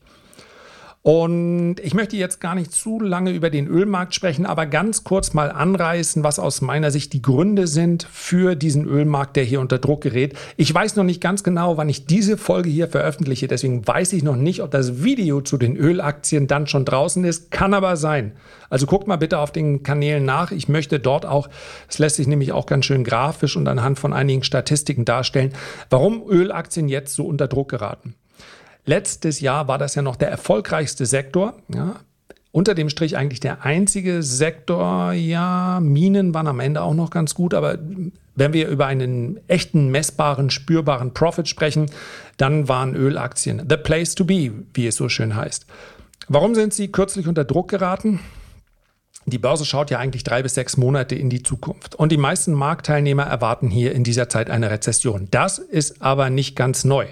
Und 1.08 1.76
ich 1.82 1.94
möchte 1.94 2.18
jetzt 2.18 2.38
gar 2.38 2.54
nicht 2.54 2.70
zu 2.70 3.00
lange 3.00 3.30
über 3.30 3.48
den 3.48 3.66
Ölmarkt 3.66 4.14
sprechen, 4.14 4.44
aber 4.44 4.66
ganz 4.66 5.04
kurz 5.04 5.32
mal 5.32 5.50
anreißen, 5.50 6.22
was 6.22 6.38
aus 6.38 6.60
meiner 6.60 6.90
Sicht 6.90 7.14
die 7.14 7.22
Gründe 7.22 7.66
sind 7.66 8.02
für 8.02 8.54
diesen 8.54 8.84
Ölmarkt, 8.84 9.36
der 9.36 9.44
hier 9.44 9.62
unter 9.62 9.78
Druck 9.78 10.02
gerät. 10.02 10.36
Ich 10.58 10.74
weiß 10.74 10.96
noch 10.96 11.04
nicht 11.04 11.22
ganz 11.22 11.42
genau, 11.42 11.78
wann 11.78 11.88
ich 11.88 12.04
diese 12.04 12.36
Folge 12.36 12.68
hier 12.68 12.88
veröffentliche, 12.88 13.48
deswegen 13.48 13.86
weiß 13.88 14.12
ich 14.12 14.22
noch 14.22 14.36
nicht, 14.36 14.60
ob 14.60 14.70
das 14.70 15.02
Video 15.02 15.40
zu 15.40 15.56
den 15.56 15.78
Ölaktien 15.78 16.46
dann 16.46 16.66
schon 16.66 16.84
draußen 16.84 17.24
ist. 17.24 17.50
Kann 17.50 17.72
aber 17.72 17.96
sein. 17.96 18.32
Also 18.68 18.84
guckt 18.84 19.06
mal 19.06 19.16
bitte 19.16 19.38
auf 19.38 19.50
den 19.50 19.82
Kanälen 19.82 20.26
nach. 20.26 20.52
Ich 20.52 20.68
möchte 20.68 21.00
dort 21.00 21.24
auch, 21.24 21.48
es 21.88 21.98
lässt 21.98 22.16
sich 22.16 22.26
nämlich 22.26 22.52
auch 22.52 22.66
ganz 22.66 22.84
schön 22.84 23.02
grafisch 23.02 23.56
und 23.56 23.66
anhand 23.66 23.98
von 23.98 24.12
einigen 24.12 24.42
Statistiken 24.42 25.06
darstellen, 25.06 25.54
warum 25.88 26.28
Ölaktien 26.28 26.86
jetzt 26.86 27.14
so 27.14 27.24
unter 27.24 27.48
Druck 27.48 27.70
geraten. 27.70 28.14
Letztes 28.88 29.40
Jahr 29.40 29.68
war 29.68 29.76
das 29.76 29.94
ja 29.96 30.00
noch 30.00 30.16
der 30.16 30.30
erfolgreichste 30.30 31.04
Sektor. 31.04 31.52
Ja, 31.74 31.96
unter 32.52 32.74
dem 32.74 32.88
Strich 32.88 33.18
eigentlich 33.18 33.40
der 33.40 33.66
einzige 33.66 34.22
Sektor. 34.22 35.12
Ja, 35.12 35.78
Minen 35.82 36.32
waren 36.32 36.46
am 36.46 36.58
Ende 36.58 36.80
auch 36.80 36.94
noch 36.94 37.10
ganz 37.10 37.34
gut, 37.34 37.52
aber 37.52 37.78
wenn 38.34 38.52
wir 38.54 38.66
über 38.68 38.86
einen 38.86 39.40
echten, 39.46 39.90
messbaren, 39.90 40.48
spürbaren 40.48 41.12
Profit 41.12 41.48
sprechen, 41.48 41.90
dann 42.38 42.66
waren 42.68 42.96
Ölaktien 42.96 43.62
the 43.68 43.76
place 43.76 44.14
to 44.14 44.24
be, 44.24 44.52
wie 44.72 44.86
es 44.86 44.96
so 44.96 45.10
schön 45.10 45.36
heißt. 45.36 45.66
Warum 46.28 46.54
sind 46.54 46.72
sie 46.72 46.88
kürzlich 46.88 47.28
unter 47.28 47.44
Druck 47.44 47.68
geraten? 47.68 48.20
Die 49.26 49.38
Börse 49.38 49.64
schaut 49.64 49.90
ja 49.90 49.98
eigentlich 49.98 50.24
drei 50.24 50.42
bis 50.42 50.54
sechs 50.54 50.76
Monate 50.76 51.14
in 51.14 51.28
die 51.28 51.42
Zukunft. 51.42 51.94
Und 51.94 52.12
die 52.12 52.16
meisten 52.16 52.52
Marktteilnehmer 52.52 53.24
erwarten 53.24 53.68
hier 53.68 53.92
in 53.92 54.04
dieser 54.04 54.28
Zeit 54.28 54.48
eine 54.48 54.70
Rezession. 54.70 55.28
Das 55.30 55.58
ist 55.58 56.00
aber 56.00 56.30
nicht 56.30 56.56
ganz 56.56 56.84
neu. 56.84 57.06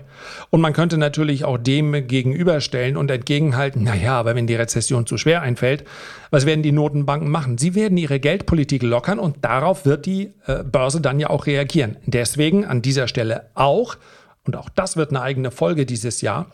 Und 0.51 0.61
man 0.61 0.73
könnte 0.73 0.99
natürlich 0.99 1.45
auch 1.45 1.59
dem 1.59 2.07
gegenüberstellen 2.07 2.97
und 2.97 3.11
entgegenhalten, 3.11 3.83
naja, 3.85 4.19
aber 4.19 4.35
wenn 4.35 4.47
die 4.47 4.55
Rezession 4.55 5.07
zu 5.07 5.19
schwer 5.19 5.43
einfällt, 5.43 5.85
was 6.31 6.47
werden 6.47 6.63
die 6.63 6.73
Notenbanken 6.73 7.31
machen? 7.31 7.59
Sie 7.59 7.75
werden 7.75 7.99
ihre 7.99 8.19
Geldpolitik 8.19 8.83
lockern 8.83 9.19
und 9.19 9.45
darauf 9.45 9.85
wird 9.85 10.07
die 10.07 10.33
äh, 10.47 10.65
Börse 10.65 11.01
dann 11.01 11.21
ja 11.21 11.31
auch 11.31 11.47
reagieren. 11.47 11.97
Deswegen 12.07 12.65
an 12.65 12.83
dieser 12.83 13.09
Stelle 13.09 13.51
auch, 13.55 13.97
und 14.45 14.57
auch 14.57 14.69
das 14.71 14.97
wird 14.97 15.11
eine 15.11 15.23
eigene 15.23 15.51
Folge 15.51 15.87
dieses 15.87 16.21
Jahr, 16.21 16.51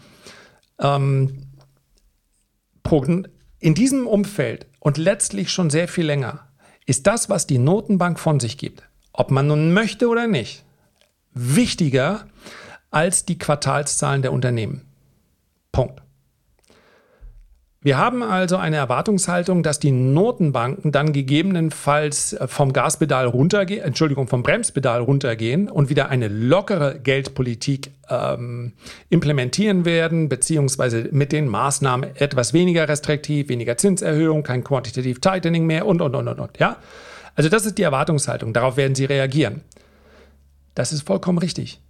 ähm, 0.80 1.46
in 3.60 3.74
diesem 3.74 4.06
Umfeld 4.06 4.66
und 4.82 4.98
letztlich 4.98 5.52
schon 5.52 5.70
sehr 5.70 5.86
viel 5.86 6.06
länger 6.06 6.48
ist 6.86 7.06
das, 7.06 7.28
was 7.28 7.46
die 7.46 7.58
Notenbank 7.58 8.18
von 8.18 8.40
sich 8.40 8.58
gibt, 8.58 8.82
ob 9.12 9.30
man 9.30 9.46
nun 9.46 9.72
möchte 9.72 10.08
oder 10.08 10.26
nicht, 10.26 10.64
wichtiger 11.34 12.26
als 12.90 13.24
die 13.24 13.38
Quartalszahlen 13.38 14.22
der 14.22 14.32
Unternehmen. 14.32 14.84
Punkt. 15.70 16.02
Wir 17.84 17.98
haben 17.98 18.22
also 18.22 18.58
eine 18.58 18.76
Erwartungshaltung, 18.76 19.64
dass 19.64 19.80
die 19.80 19.90
Notenbanken 19.90 20.92
dann 20.92 21.12
gegebenenfalls 21.12 22.32
äh, 22.32 22.46
vom 22.46 22.72
Gaspedal 22.72 23.26
runtergehen, 23.26 23.84
Entschuldigung, 23.84 24.28
vom 24.28 24.44
Bremspedal 24.44 25.00
runtergehen 25.00 25.68
und 25.68 25.90
wieder 25.90 26.08
eine 26.08 26.28
lockere 26.28 27.00
Geldpolitik 27.00 27.90
ähm, 28.08 28.74
implementieren 29.10 29.84
werden, 29.84 30.28
beziehungsweise 30.28 31.08
mit 31.10 31.32
den 31.32 31.48
Maßnahmen 31.48 32.14
etwas 32.14 32.52
weniger 32.52 32.88
restriktiv, 32.88 33.48
weniger 33.48 33.76
Zinserhöhung, 33.76 34.44
kein 34.44 34.62
Quantitative 34.62 35.20
Tightening 35.20 35.66
mehr 35.66 35.84
und, 35.84 36.00
und, 36.00 36.14
und, 36.14 36.28
und, 36.28 36.38
und. 36.38 36.58
Ja? 36.60 36.76
Also 37.34 37.48
das 37.48 37.66
ist 37.66 37.78
die 37.78 37.82
Erwartungshaltung. 37.82 38.52
Darauf 38.52 38.76
werden 38.76 38.94
sie 38.94 39.06
reagieren. 39.06 39.62
Das 40.76 40.92
ist 40.92 41.04
vollkommen 41.04 41.38
richtig. 41.38 41.80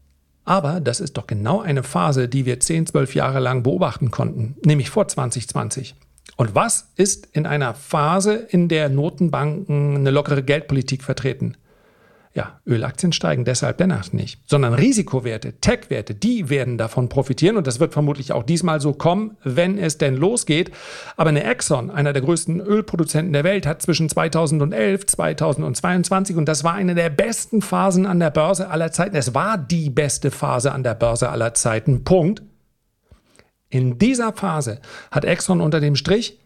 Aber 0.45 0.81
das 0.81 1.01
ist 1.01 1.17
doch 1.17 1.27
genau 1.27 1.61
eine 1.61 1.83
Phase, 1.83 2.29
die 2.29 2.47
wir 2.47 2.59
10, 2.59 2.87
12 2.87 3.15
Jahre 3.15 3.39
lang 3.39 3.63
beobachten 3.63 4.11
konnten, 4.11 4.57
nämlich 4.65 4.91
vor 4.91 5.07
2020. 5.07 5.95
Und 6.37 6.55
was 6.55 6.89
ist 6.97 7.29
in 7.33 7.47
einer 7.47 7.75
Phase, 7.75 8.35
in 8.35 8.69
der 8.69 8.89
Notenbanken 8.89 9.97
eine 9.97 10.11
lockere 10.11 10.43
Geldpolitik 10.43 11.05
vertreten? 11.05 11.57
Ja, 12.35 12.61
Ölaktien 12.67 13.13
steigen 13.13 13.45
deshalb 13.45 13.77
dennoch 13.77 14.11
nicht, 14.15 14.41
sondern 14.47 14.73
Risikowerte, 14.73 15.53
Tech-Werte, 15.61 16.15
die 16.15 16.49
werden 16.49 16.79
davon 16.79 17.11
profitieren 17.11 17.59
und 17.59 17.67
das 17.67 17.79
wird 17.79 17.93
vermutlich 17.93 18.33
auch 18.33 18.43
diesmal 18.43 18.81
so 18.81 18.95
kommen, 18.95 19.37
wenn 19.45 19.77
es 19.77 19.99
denn 19.99 20.17
losgeht. 20.17 20.71
Aber 21.19 21.29
eine 21.29 21.45
Exxon, 21.45 21.91
einer 21.91 22.15
der 22.15 22.23
größten 22.23 22.61
Ölproduzenten 22.63 23.35
der 23.35 23.45
Welt, 23.45 23.67
hat 23.67 23.83
zwischen 23.83 24.09
2011, 24.09 25.05
2022 25.05 26.37
und 26.37 26.47
das 26.47 26.65
war 26.65 26.73
eine 26.73 26.95
der 26.95 27.11
besten 27.11 27.61
Phasen 27.61 28.07
an 28.07 28.19
der 28.19 28.31
Börse 28.31 28.71
aller 28.71 28.93
Zeiten. 28.93 29.15
Es 29.15 29.35
war 29.35 29.59
die 29.59 29.91
beste 29.91 30.31
Phase 30.31 30.73
an 30.73 30.83
der 30.83 30.95
Börse 30.95 31.29
aller 31.29 31.53
Zeiten. 31.53 32.03
Punkt. 32.03 32.43
In 33.69 33.99
dieser 33.99 34.33
Phase 34.33 34.81
hat 35.11 35.27
Exxon 35.27 35.61
unter 35.61 35.81
dem 35.81 35.97
Strich 35.97 36.39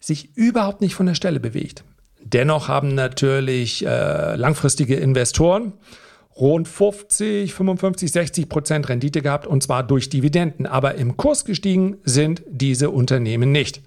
sich 0.00 0.36
überhaupt 0.36 0.82
nicht 0.82 0.94
von 0.94 1.06
der 1.06 1.14
Stelle 1.14 1.40
bewegt. 1.40 1.82
Dennoch 2.22 2.68
haben 2.68 2.94
natürlich 2.94 3.84
äh, 3.84 4.36
langfristige 4.36 4.96
Investoren 4.96 5.72
rund 6.36 6.68
50, 6.68 7.52
55, 7.52 8.10
60 8.10 8.48
Prozent 8.48 8.88
Rendite 8.88 9.20
gehabt 9.20 9.46
und 9.46 9.62
zwar 9.62 9.82
durch 9.82 10.08
Dividenden. 10.08 10.66
Aber 10.66 10.94
im 10.94 11.16
Kurs 11.16 11.44
gestiegen 11.44 11.98
sind 12.04 12.42
diese 12.48 12.90
Unternehmen 12.90 13.52
nicht. 13.52 13.82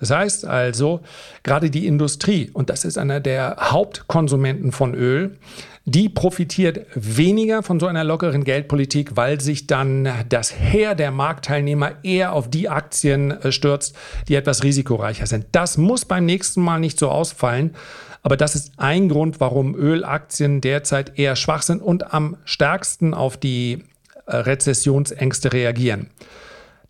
Das 0.00 0.10
heißt 0.10 0.46
also, 0.46 1.00
gerade 1.42 1.70
die 1.70 1.86
Industrie, 1.86 2.50
und 2.52 2.70
das 2.70 2.84
ist 2.84 2.98
einer 2.98 3.20
der 3.20 3.56
Hauptkonsumenten 3.60 4.72
von 4.72 4.94
Öl, 4.94 5.36
die 5.84 6.08
profitiert 6.08 6.86
weniger 6.94 7.62
von 7.62 7.80
so 7.80 7.86
einer 7.86 8.04
lockeren 8.04 8.44
Geldpolitik, 8.44 9.16
weil 9.16 9.40
sich 9.40 9.66
dann 9.66 10.08
das 10.28 10.54
Heer 10.54 10.94
der 10.94 11.10
Marktteilnehmer 11.10 11.92
eher 12.02 12.32
auf 12.32 12.48
die 12.48 12.68
Aktien 12.68 13.30
äh, 13.30 13.52
stürzt, 13.52 13.96
die 14.28 14.34
etwas 14.34 14.62
risikoreicher 14.62 15.26
sind. 15.26 15.46
Das 15.52 15.78
muss 15.78 16.04
beim 16.04 16.26
nächsten 16.26 16.62
Mal 16.62 16.80
nicht 16.80 16.98
so 16.98 17.08
ausfallen. 17.08 17.74
Aber 18.22 18.36
das 18.36 18.54
ist 18.54 18.72
ein 18.76 19.08
Grund, 19.08 19.40
warum 19.40 19.74
Ölaktien 19.74 20.60
derzeit 20.60 21.18
eher 21.18 21.36
schwach 21.36 21.62
sind 21.62 21.80
und 21.80 22.12
am 22.12 22.36
stärksten 22.44 23.14
auf 23.14 23.36
die 23.38 23.84
äh, 24.26 24.36
Rezessionsängste 24.36 25.52
reagieren. 25.52 26.10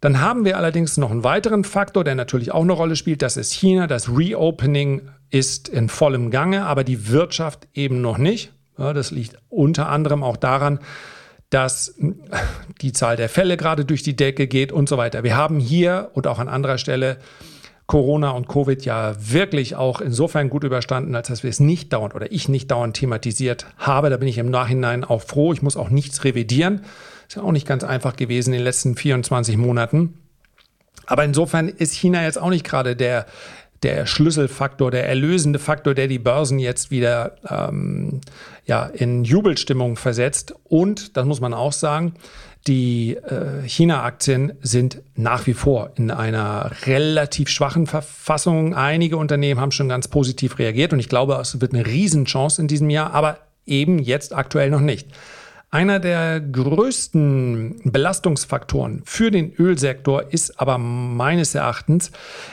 Dann 0.00 0.20
haben 0.20 0.44
wir 0.44 0.56
allerdings 0.56 0.96
noch 0.96 1.10
einen 1.10 1.24
weiteren 1.24 1.64
Faktor, 1.64 2.04
der 2.04 2.14
natürlich 2.14 2.52
auch 2.52 2.62
eine 2.62 2.72
Rolle 2.72 2.96
spielt. 2.96 3.22
Das 3.22 3.36
ist 3.36 3.52
China. 3.52 3.86
Das 3.86 4.08
Reopening 4.08 5.08
ist 5.30 5.68
in 5.68 5.88
vollem 5.88 6.30
Gange, 6.30 6.64
aber 6.64 6.84
die 6.84 7.08
Wirtschaft 7.08 7.68
eben 7.74 8.00
noch 8.00 8.18
nicht. 8.18 8.52
Ja, 8.78 8.94
das 8.94 9.10
liegt 9.10 9.36
unter 9.50 9.90
anderem 9.90 10.22
auch 10.22 10.38
daran, 10.38 10.80
dass 11.50 11.94
die 12.80 12.92
Zahl 12.92 13.16
der 13.16 13.28
Fälle 13.28 13.56
gerade 13.56 13.84
durch 13.84 14.02
die 14.02 14.16
Decke 14.16 14.46
geht 14.46 14.72
und 14.72 14.88
so 14.88 14.96
weiter. 14.96 15.22
Wir 15.22 15.36
haben 15.36 15.58
hier 15.58 16.10
und 16.14 16.26
auch 16.26 16.38
an 16.38 16.48
anderer 16.48 16.78
Stelle 16.78 17.18
Corona 17.90 18.30
und 18.30 18.46
Covid 18.46 18.84
ja 18.84 19.16
wirklich 19.18 19.74
auch 19.74 20.00
insofern 20.00 20.48
gut 20.48 20.62
überstanden, 20.62 21.16
als 21.16 21.26
dass 21.26 21.42
wir 21.42 21.50
es 21.50 21.58
nicht 21.58 21.92
dauernd 21.92 22.14
oder 22.14 22.30
ich 22.30 22.48
nicht 22.48 22.70
dauernd 22.70 22.94
thematisiert 22.94 23.66
habe. 23.78 24.10
Da 24.10 24.16
bin 24.16 24.28
ich 24.28 24.38
im 24.38 24.48
Nachhinein 24.48 25.02
auch 25.02 25.22
froh. 25.22 25.52
Ich 25.52 25.60
muss 25.60 25.76
auch 25.76 25.90
nichts 25.90 26.22
revidieren. 26.22 26.82
Ist 27.26 27.34
ja 27.34 27.42
auch 27.42 27.50
nicht 27.50 27.66
ganz 27.66 27.82
einfach 27.82 28.14
gewesen 28.14 28.50
in 28.52 28.60
den 28.60 28.64
letzten 28.64 28.94
24 28.94 29.56
Monaten. 29.56 30.14
Aber 31.06 31.24
insofern 31.24 31.68
ist 31.68 31.94
China 31.94 32.22
jetzt 32.22 32.40
auch 32.40 32.50
nicht 32.50 32.64
gerade 32.64 32.94
der 32.94 33.26
der 33.82 34.06
Schlüsselfaktor, 34.06 34.90
der 34.90 35.08
erlösende 35.08 35.58
Faktor, 35.58 35.94
der 35.94 36.06
die 36.06 36.18
Börsen 36.18 36.58
jetzt 36.58 36.90
wieder 36.90 37.36
ähm, 37.48 38.20
ja, 38.66 38.84
in 38.84 39.24
Jubelstimmung 39.24 39.96
versetzt. 39.96 40.54
Und, 40.64 41.16
das 41.16 41.24
muss 41.24 41.40
man 41.40 41.54
auch 41.54 41.72
sagen, 41.72 42.14
die 42.66 43.16
äh, 43.16 43.66
China-Aktien 43.66 44.52
sind 44.60 45.02
nach 45.14 45.46
wie 45.46 45.54
vor 45.54 45.92
in 45.96 46.10
einer 46.10 46.70
relativ 46.84 47.48
schwachen 47.48 47.86
Verfassung. 47.86 48.74
Einige 48.74 49.16
Unternehmen 49.16 49.60
haben 49.60 49.72
schon 49.72 49.88
ganz 49.88 50.08
positiv 50.08 50.58
reagiert 50.58 50.92
und 50.92 51.00
ich 51.00 51.08
glaube, 51.08 51.38
es 51.40 51.60
wird 51.60 51.72
eine 51.72 51.86
Riesenchance 51.86 52.60
in 52.60 52.68
diesem 52.68 52.90
Jahr, 52.90 53.12
aber 53.14 53.38
eben 53.66 53.98
jetzt 53.98 54.34
aktuell 54.34 54.70
noch 54.70 54.80
nicht. 54.80 55.08
Einer 55.72 56.00
der 56.00 56.40
größten 56.40 57.82
Belastungsfaktoren 57.84 59.02
für 59.04 59.30
den 59.30 59.52
Ölsektor 59.54 60.32
ist 60.32 60.60
aber 60.60 60.78
meines 60.78 61.54
Erachtens, 61.54 62.10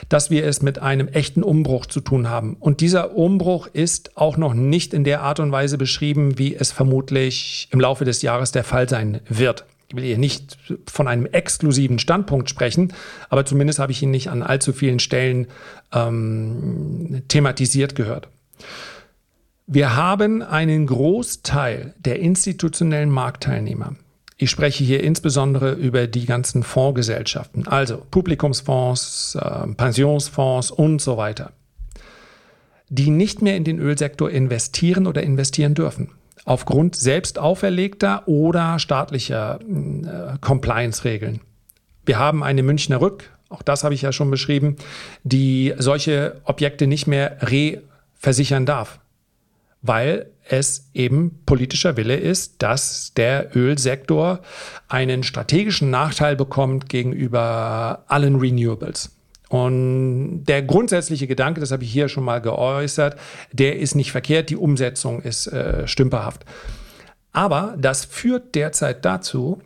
dass 0.08 0.30
wir 0.30 0.46
es 0.46 0.62
mit 0.62 0.78
einem 0.78 1.08
echten 1.08 1.42
Umbruch 1.42 1.86
zu 1.86 2.00
tun 2.00 2.30
haben. 2.30 2.56
Und 2.60 2.80
dieser 2.80 3.16
Umbruch 3.16 3.66
ist 3.66 4.16
auch 4.16 4.36
noch 4.36 4.54
nicht 4.54 4.94
in 4.94 5.02
der 5.02 5.22
Art 5.22 5.40
und 5.40 5.50
Weise 5.50 5.78
beschrieben, 5.78 6.38
wie 6.38 6.54
es 6.54 6.70
vermutlich 6.70 7.68
im 7.72 7.80
Laufe 7.80 8.04
des 8.04 8.22
Jahres 8.22 8.52
der 8.52 8.62
Fall 8.62 8.88
sein 8.88 9.20
wird. 9.28 9.66
Ich 9.88 9.96
will 9.96 10.04
hier 10.04 10.18
nicht 10.18 10.58
von 10.86 11.08
einem 11.08 11.24
exklusiven 11.24 11.98
Standpunkt 11.98 12.50
sprechen, 12.50 12.92
aber 13.30 13.46
zumindest 13.46 13.78
habe 13.78 13.90
ich 13.90 14.02
ihn 14.02 14.10
nicht 14.10 14.28
an 14.28 14.42
allzu 14.42 14.74
vielen 14.74 14.98
Stellen 14.98 15.46
ähm, 15.92 17.22
thematisiert 17.28 17.94
gehört. 17.94 18.28
Wir 19.66 19.96
haben 19.96 20.42
einen 20.42 20.86
Großteil 20.86 21.94
der 21.98 22.20
institutionellen 22.20 23.10
Marktteilnehmer. 23.10 23.96
Ich 24.36 24.50
spreche 24.50 24.84
hier 24.84 25.02
insbesondere 25.02 25.72
über 25.72 26.06
die 26.06 26.26
ganzen 26.26 26.62
Fondsgesellschaften, 26.62 27.66
also 27.66 28.02
Publikumsfonds, 28.10 29.36
äh, 29.40 29.66
Pensionsfonds 29.74 30.70
und 30.70 31.00
so 31.00 31.16
weiter, 31.16 31.52
die 32.88 33.10
nicht 33.10 33.42
mehr 33.42 33.56
in 33.56 33.64
den 33.64 33.78
Ölsektor 33.78 34.30
investieren 34.30 35.06
oder 35.06 35.22
investieren 35.22 35.74
dürfen. 35.74 36.10
Aufgrund 36.48 36.96
selbst 36.96 37.38
auferlegter 37.38 38.26
oder 38.26 38.78
staatlicher 38.78 39.60
äh, 39.60 40.38
Compliance-Regeln. 40.40 41.40
Wir 42.06 42.18
haben 42.18 42.42
eine 42.42 42.62
Münchner 42.62 43.00
Rück, 43.00 43.30
auch 43.50 43.62
das 43.62 43.84
habe 43.84 43.94
ich 43.94 44.02
ja 44.02 44.12
schon 44.12 44.30
beschrieben, 44.30 44.76
die 45.24 45.74
solche 45.78 46.40
Objekte 46.44 46.86
nicht 46.86 47.06
mehr 47.06 47.36
reversichern 47.42 48.66
darf 48.66 48.98
weil 49.82 50.30
es 50.48 50.90
eben 50.94 51.40
politischer 51.46 51.96
Wille 51.96 52.16
ist, 52.16 52.62
dass 52.62 53.12
der 53.14 53.54
Ölsektor 53.54 54.40
einen 54.88 55.22
strategischen 55.22 55.90
Nachteil 55.90 56.36
bekommt 56.36 56.88
gegenüber 56.88 58.04
allen 58.08 58.36
Renewables. 58.36 59.17
Und 59.48 60.44
der 60.44 60.62
grundsätzliche 60.62 61.26
Gedanke, 61.26 61.60
das 61.60 61.70
habe 61.72 61.84
ich 61.84 61.90
hier 61.90 62.08
schon 62.08 62.24
mal 62.24 62.40
geäußert, 62.40 63.18
der 63.52 63.78
ist 63.78 63.94
nicht 63.94 64.12
verkehrt, 64.12 64.50
die 64.50 64.56
Umsetzung 64.56 65.22
ist 65.22 65.46
äh, 65.46 65.86
stümperhaft. 65.86 66.44
Aber 67.32 67.74
das 67.78 68.04
führt 68.04 68.54
derzeit 68.54 69.04
dazu, 69.04 69.62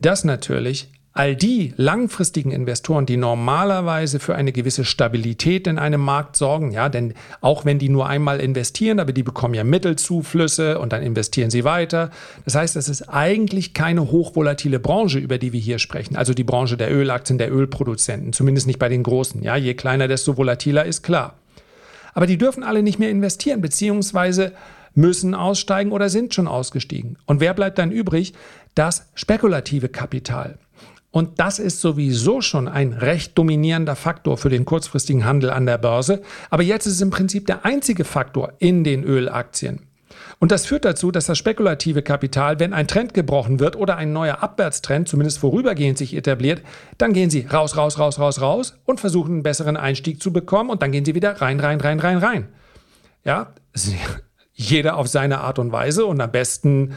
dass 0.00 0.24
natürlich 0.24 0.90
all 1.16 1.34
die 1.34 1.72
langfristigen 1.76 2.50
Investoren, 2.50 3.06
die 3.06 3.16
normalerweise 3.16 4.20
für 4.20 4.34
eine 4.34 4.52
gewisse 4.52 4.84
Stabilität 4.84 5.66
in 5.66 5.78
einem 5.78 6.00
Markt 6.00 6.36
sorgen, 6.36 6.72
ja, 6.72 6.88
denn 6.88 7.14
auch 7.40 7.64
wenn 7.64 7.78
die 7.78 7.88
nur 7.88 8.06
einmal 8.06 8.40
investieren, 8.40 9.00
aber 9.00 9.12
die 9.12 9.22
bekommen 9.22 9.54
ja 9.54 9.64
Mittelzuflüsse 9.64 10.78
und 10.78 10.92
dann 10.92 11.02
investieren 11.02 11.50
sie 11.50 11.64
weiter. 11.64 12.10
Das 12.44 12.54
heißt, 12.54 12.76
es 12.76 12.88
ist 12.88 13.08
eigentlich 13.08 13.72
keine 13.72 14.10
hochvolatile 14.10 14.78
Branche, 14.78 15.18
über 15.18 15.38
die 15.38 15.52
wir 15.52 15.60
hier 15.60 15.78
sprechen. 15.78 16.16
Also 16.16 16.34
die 16.34 16.44
Branche 16.44 16.76
der 16.76 16.94
Ölaktien, 16.94 17.38
der 17.38 17.52
Ölproduzenten, 17.52 18.32
zumindest 18.32 18.66
nicht 18.66 18.78
bei 18.78 18.88
den 18.88 19.02
großen. 19.02 19.42
Ja, 19.42 19.56
je 19.56 19.74
kleiner, 19.74 20.08
desto 20.08 20.36
volatiler 20.36 20.84
ist 20.84 21.02
klar. 21.02 21.34
Aber 22.14 22.26
die 22.26 22.38
dürfen 22.38 22.62
alle 22.62 22.82
nicht 22.82 22.98
mehr 22.98 23.10
investieren, 23.10 23.60
beziehungsweise 23.60 24.52
müssen 24.94 25.34
aussteigen 25.34 25.92
oder 25.92 26.08
sind 26.08 26.34
schon 26.34 26.48
ausgestiegen. 26.48 27.18
Und 27.26 27.40
wer 27.40 27.54
bleibt 27.54 27.78
dann 27.78 27.90
übrig? 27.90 28.32
Das 28.74 29.08
spekulative 29.14 29.88
Kapital. 29.88 30.58
Und 31.16 31.40
das 31.40 31.58
ist 31.58 31.80
sowieso 31.80 32.42
schon 32.42 32.68
ein 32.68 32.92
recht 32.92 33.38
dominierender 33.38 33.96
Faktor 33.96 34.36
für 34.36 34.50
den 34.50 34.66
kurzfristigen 34.66 35.24
Handel 35.24 35.48
an 35.48 35.64
der 35.64 35.78
Börse. 35.78 36.20
Aber 36.50 36.62
jetzt 36.62 36.84
ist 36.84 36.92
es 36.92 37.00
im 37.00 37.08
Prinzip 37.08 37.46
der 37.46 37.64
einzige 37.64 38.04
Faktor 38.04 38.52
in 38.58 38.84
den 38.84 39.02
Ölaktien. 39.02 39.86
Und 40.40 40.52
das 40.52 40.66
führt 40.66 40.84
dazu, 40.84 41.10
dass 41.10 41.24
das 41.24 41.38
spekulative 41.38 42.02
Kapital, 42.02 42.60
wenn 42.60 42.74
ein 42.74 42.86
Trend 42.86 43.14
gebrochen 43.14 43.60
wird 43.60 43.76
oder 43.76 43.96
ein 43.96 44.12
neuer 44.12 44.42
Abwärtstrend 44.42 45.08
zumindest 45.08 45.38
vorübergehend 45.38 45.96
sich 45.96 46.14
etabliert, 46.14 46.60
dann 46.98 47.14
gehen 47.14 47.30
sie 47.30 47.46
raus, 47.50 47.78
raus, 47.78 47.98
raus, 47.98 48.18
raus, 48.18 48.42
raus 48.42 48.78
und 48.84 49.00
versuchen 49.00 49.36
einen 49.36 49.42
besseren 49.42 49.78
Einstieg 49.78 50.22
zu 50.22 50.34
bekommen 50.34 50.68
und 50.68 50.82
dann 50.82 50.92
gehen 50.92 51.06
sie 51.06 51.14
wieder 51.14 51.40
rein, 51.40 51.60
rein, 51.60 51.80
rein, 51.80 51.98
rein, 51.98 52.18
rein. 52.18 52.48
Ja, 53.24 53.54
jeder 54.56 54.96
auf 54.96 55.06
seine 55.06 55.40
Art 55.40 55.58
und 55.58 55.70
Weise 55.70 56.06
und 56.06 56.20
am 56.20 56.32
besten 56.32 56.94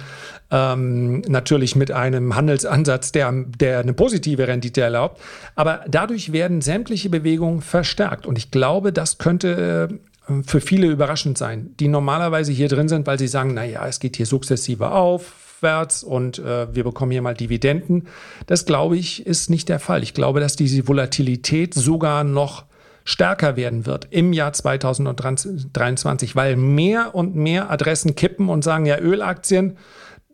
ähm, 0.49 1.21
natürlich 1.27 1.75
mit 1.75 1.91
einem 1.91 2.35
Handelsansatz, 2.35 3.11
der, 3.11 3.31
der 3.59 3.79
eine 3.79 3.93
positive 3.93 4.47
Rendite 4.47 4.81
erlaubt. 4.81 5.21
Aber 5.55 5.83
dadurch 5.87 6.31
werden 6.31 6.61
sämtliche 6.61 7.09
Bewegungen 7.09 7.61
verstärkt. 7.61 8.25
Und 8.25 8.37
ich 8.37 8.49
glaube, 8.49 8.93
das 8.93 9.17
könnte 9.17 9.89
äh, 9.91 10.43
für 10.45 10.61
viele 10.61 10.87
überraschend 10.87 11.37
sein, 11.37 11.75
die 11.81 11.89
normalerweise 11.89 12.53
hier 12.53 12.69
drin 12.69 12.87
sind, 12.87 13.05
weil 13.05 13.19
sie 13.19 13.27
sagen, 13.27 13.53
naja, 13.53 13.85
es 13.85 13.99
geht 13.99 14.15
hier 14.15 14.25
sukzessive 14.25 14.91
aufwärts 14.91 16.01
und 16.01 16.39
äh, 16.39 16.73
wir 16.73 16.85
bekommen 16.85 17.11
hier 17.11 17.21
mal 17.21 17.33
Dividenden. 17.33 18.07
Das 18.47 18.65
glaube 18.65 18.97
ich 18.97 19.25
ist 19.25 19.49
nicht 19.49 19.67
der 19.67 19.79
Fall. 19.79 20.01
Ich 20.01 20.13
glaube, 20.13 20.39
dass 20.39 20.55
diese 20.55 20.87
Volatilität 20.87 21.73
sogar 21.73 22.23
noch 22.23 22.68
stärker 23.09 23.55
werden 23.55 23.87
wird 23.87 24.07
im 24.11 24.33
Jahr 24.33 24.53
2023, 24.53 26.35
weil 26.35 26.55
mehr 26.55 27.15
und 27.15 27.35
mehr 27.35 27.71
Adressen 27.71 28.15
kippen 28.15 28.49
und 28.49 28.63
sagen, 28.63 28.85
ja, 28.85 28.99
Ölaktien 28.99 29.77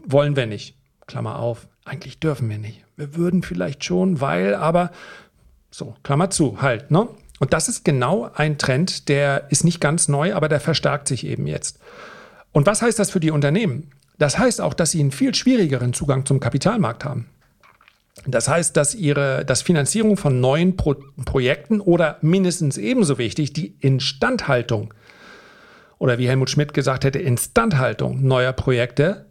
wollen 0.04 0.36
wir 0.36 0.46
nicht. 0.46 0.78
Klammer 1.08 1.40
auf, 1.40 1.68
eigentlich 1.86 2.20
dürfen 2.20 2.50
wir 2.50 2.58
nicht. 2.58 2.84
Wir 2.98 3.16
würden 3.16 3.44
vielleicht 3.44 3.86
schon, 3.86 4.20
weil, 4.20 4.56
aber 4.56 4.92
so, 5.72 5.96
Klammer 6.04 6.30
zu, 6.30 6.62
halt, 6.62 6.92
ne? 6.92 7.08
Und 7.40 7.54
das 7.54 7.68
ist 7.68 7.84
genau 7.84 8.30
ein 8.34 8.58
Trend, 8.58 9.10
der 9.10 9.48
ist 9.52 9.64
nicht 9.64 9.82
ganz 9.82 10.08
neu, 10.08 10.34
aber 10.34 10.48
der 10.48 10.60
verstärkt 10.60 11.08
sich 11.08 11.26
eben 11.26 11.48
jetzt. 11.48 11.80
Und 12.52 12.66
was 12.66 12.82
heißt 12.82 12.98
das 12.98 13.12
für 13.12 13.20
die 13.20 13.32
Unternehmen? 13.32 13.92
Das 14.18 14.38
heißt 14.38 14.62
auch, 14.62 14.74
dass 14.74 14.92
sie 14.92 15.02
einen 15.02 15.12
viel 15.12 15.36
schwierigeren 15.36 15.94
Zugang 15.94 16.26
zum 16.26 16.40
Kapitalmarkt 16.40 17.04
haben. 17.04 17.28
Das 18.26 18.48
heißt, 18.48 18.78
dass 18.78 18.96
ihre 18.96 19.44
dass 19.46 19.62
Finanzierung 19.62 20.18
von 20.18 20.40
neuen 20.40 20.78
Pro 20.78 20.96
Projekten 21.26 21.82
oder 21.82 22.18
mindestens 22.22 22.78
ebenso 22.78 23.18
wichtig 23.18 23.54
die 23.54 23.76
Instandhaltung 23.82 24.94
oder 25.98 26.18
wie 26.18 26.28
Helmut 26.28 26.50
Schmidt 26.50 26.74
gesagt 26.74 27.04
hätte, 27.04 27.20
Instandhaltung 27.20 28.26
neuer 28.26 28.54
Projekte, 28.54 29.26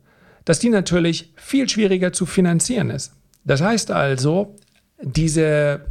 dass 0.45 0.59
die 0.59 0.69
natürlich 0.69 1.33
viel 1.37 1.69
schwieriger 1.69 2.13
zu 2.13 2.27
finanzieren 2.27 2.91
ist. 2.91 3.13
Das 3.45 3.63
heißt 3.63 3.91
also, 3.91 4.55
diese 5.03 5.87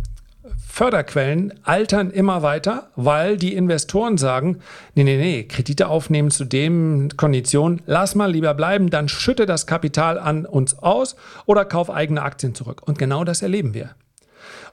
Förderquellen 0.74 1.54
altern 1.62 2.10
immer 2.10 2.42
weiter, 2.42 2.90
weil 2.96 3.38
die 3.38 3.54
Investoren 3.54 4.18
sagen, 4.18 4.58
nee, 4.96 5.04
nee, 5.04 5.18
nee, 5.18 5.44
Kredite 5.44 5.88
aufnehmen 5.88 6.32
zu 6.32 6.46
dem 6.46 7.10
Kondition, 7.16 7.84
lass 7.86 8.16
mal 8.16 8.32
lieber 8.32 8.56
bleiben, 8.56 8.90
dann 8.90 9.08
schütte 9.08 9.46
das 9.46 9.68
Kapital 9.68 10.18
an 10.18 10.48
uns 10.48 10.80
aus 10.80 11.16
oder 11.46 11.64
kauf 11.66 11.92
eigene 11.92 12.24
Aktien 12.24 12.56
zurück. 12.56 12.82
Und 12.88 12.98
genau 12.98 13.24
das 13.24 13.44
erleben 13.44 13.76
wir. 13.76 13.92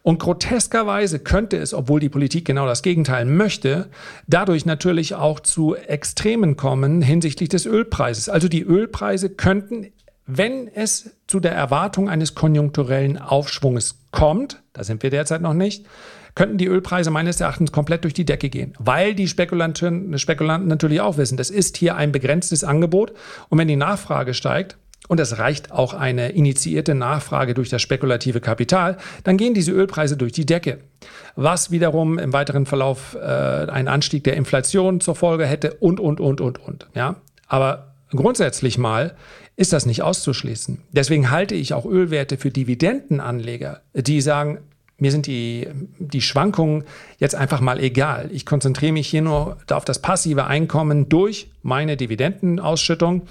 Und 0.03 0.19
groteskerweise 0.21 1.19
könnte 1.19 1.59
es, 1.59 1.75
obwohl 1.75 2.01
die 2.01 2.09
Politik 2.09 2.47
genau 2.47 2.65
das 2.65 2.81
Gegenteil 2.81 3.27
möchte, 3.27 3.91
dadurch 4.27 4.65
natürlich 4.65 5.17
auch 5.17 5.39
zu 5.39 5.77
Extremen 5.77 6.57
kommen 6.57 7.03
hinsichtlich 7.03 7.51
des 7.51 7.67
Ölpreises. 7.67 8.31
Also 8.31 8.49
die 8.49 8.63
Ölpreise 8.63 9.29
könnten 9.29 9.93
wenn 10.37 10.69
es 10.69 11.17
zu 11.27 11.41
der 11.41 11.53
Erwartung 11.53 12.09
eines 12.09 12.35
konjunkturellen 12.35 13.19
Aufschwunges 13.19 14.07
kommt, 14.11 14.63
da 14.73 14.85
sind 14.85 15.03
wir 15.03 15.11
derzeit 15.11 15.43
noch 15.43 15.55
nicht, 15.55 15.87
könnten 16.35 16.59
die 16.59 16.67
Ölpreise 16.67 17.11
meines 17.11 17.41
Erachtens 17.41 17.73
komplett 17.73 18.05
durch 18.05 18.15
die 18.15 18.25
Decke 18.25 18.49
gehen, 18.49 18.75
weil 18.79 19.15
die 19.15 19.29
Spekulanten, 19.29 20.17
Spekulanten 20.19 20.69
natürlich 20.69 21.01
auch 21.01 21.17
wissen, 21.17 21.37
das 21.37 21.51
ist 21.51 21.77
hier 21.77 21.97
ein 21.97 22.13
begrenztes 22.13 22.65
Angebot 22.65 23.13
und 23.49 23.59
wenn 23.59 23.69
die 23.69 23.77
Nachfrage 23.77 24.35
steigt, 24.35 24.77
und 25.09 25.19
es 25.19 25.39
reicht 25.39 25.73
auch 25.73 25.93
eine 25.93 26.29
initiierte 26.29 26.95
Nachfrage 26.95 27.53
durch 27.55 27.69
das 27.69 27.83
spekulative 27.83 28.41
Kapital, 28.41 28.97
dann 29.25 29.37
gehen 29.39 29.55
diese 29.55 29.73
Ölpreise 29.73 30.17
durch 30.17 30.31
die 30.31 30.47
Decke. 30.47 30.79
Was 31.35 31.73
wiederum 31.73 32.17
im 32.17 32.33
weiteren 32.33 32.65
Verlauf 32.65 33.17
äh, 33.17 33.19
einen 33.19 33.89
Anstieg 33.89 34.23
der 34.23 34.37
Inflation 34.37 35.01
zur 35.01 35.17
Folge 35.17 35.47
hätte 35.47 35.75
und, 35.75 35.99
und, 35.99 36.21
und, 36.21 36.41
und, 36.41 36.61
und. 36.61 36.87
Ja? 36.95 37.17
Aber 37.49 37.95
grundsätzlich 38.11 38.79
mal 38.79 39.17
ist 39.61 39.75
das 39.75 39.85
nicht 39.85 40.03
auszuschließen. 40.03 40.81
Deswegen 40.91 41.31
halte 41.31 41.55
ich 41.55 41.75
auch 41.75 41.85
Ölwerte 41.85 42.39
für 42.39 42.51
Dividendenanleger, 42.51 43.83
die 43.93 44.23
sagen, 44.23 44.61
mir 44.97 45.11
sind 45.11 45.27
die, 45.27 45.69
die 45.99 46.23
Schwankungen 46.23 46.85
jetzt 47.19 47.35
einfach 47.35 47.61
mal 47.61 47.79
egal. 47.79 48.31
Ich 48.33 48.47
konzentriere 48.47 48.93
mich 48.93 49.09
hier 49.09 49.21
nur 49.21 49.59
auf 49.71 49.85
das 49.85 50.01
passive 50.01 50.47
Einkommen 50.47 51.11
durch 51.11 51.51
meine 51.61 51.99
Dividendenausschüttung. 51.99 53.27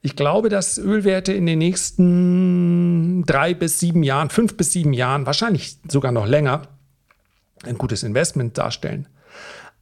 Ich 0.00 0.16
glaube, 0.16 0.48
dass 0.48 0.78
Ölwerte 0.78 1.32
in 1.32 1.46
den 1.46 1.60
nächsten 1.60 3.22
drei 3.24 3.54
bis 3.54 3.78
sieben 3.78 4.02
Jahren, 4.02 4.30
fünf 4.30 4.56
bis 4.56 4.72
sieben 4.72 4.92
Jahren, 4.92 5.26
wahrscheinlich 5.26 5.76
sogar 5.88 6.10
noch 6.10 6.26
länger, 6.26 6.62
ein 7.62 7.78
gutes 7.78 8.02
Investment 8.02 8.58
darstellen. 8.58 9.06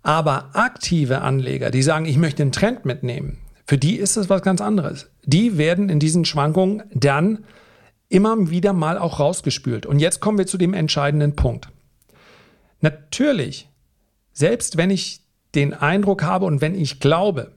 Aber 0.03 0.51
aktive 0.53 1.23
Anleger, 1.23 1.71
die 1.71 1.83
sagen, 1.83 2.05
ich 2.05 2.19
möchte 2.19 2.43
einen 2.43 2.53
Trend 2.53 2.85
mitnehmen, 2.85 3.39
für 3.71 3.79
die 3.79 3.99
ist 3.99 4.17
es 4.17 4.29
was 4.29 4.43
ganz 4.43 4.61
anderes. 4.61 5.11
Die 5.25 5.57
werden 5.57 5.91
in 5.91 6.01
diesen 6.01 6.25
Schwankungen 6.25 6.83
dann 6.93 7.45
immer 8.09 8.51
wieder 8.51 8.73
mal 8.73 8.99
auch 8.99 9.21
rausgespült. 9.21 9.87
Und 9.87 10.01
jetzt 10.01 10.19
kommen 10.19 10.39
wir 10.39 10.49
zu 10.49 10.59
dem 10.59 10.75
entscheidenden 10.75 11.37
Punkt. 11.37 11.69
Natürlich, 12.81 13.69
selbst 14.33 14.77
wenn 14.77 14.91
ich 14.91 15.21
den 15.55 15.73
Eindruck 15.73 16.25
habe 16.25 16.47
und 16.47 16.61
wenn 16.61 16.75
ich 16.75 16.99
glaube, 16.99 17.53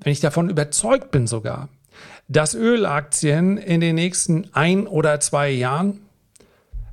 wenn 0.00 0.12
ich 0.12 0.20
davon 0.20 0.50
überzeugt 0.50 1.10
bin 1.10 1.26
sogar, 1.26 1.70
dass 2.28 2.54
Ölaktien 2.54 3.56
in 3.56 3.80
den 3.80 3.94
nächsten 3.94 4.52
ein 4.52 4.86
oder 4.86 5.20
zwei 5.20 5.48
Jahren 5.48 6.02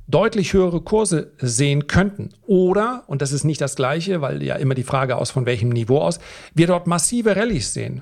deutlich 0.06 0.54
höhere 0.54 0.80
Kurse 0.80 1.32
sehen 1.36 1.86
könnten. 1.86 2.30
Oder, 2.46 3.04
und 3.08 3.20
das 3.20 3.32
ist 3.32 3.44
nicht 3.44 3.60
das 3.60 3.76
Gleiche, 3.76 4.22
weil 4.22 4.42
ja 4.42 4.56
immer 4.56 4.74
die 4.74 4.84
Frage 4.84 5.16
aus, 5.16 5.30
von 5.30 5.44
welchem 5.44 5.68
Niveau 5.68 5.98
aus, 5.98 6.18
wir 6.54 6.66
dort 6.66 6.86
massive 6.86 7.36
Rallyes 7.36 7.74
sehen 7.74 8.00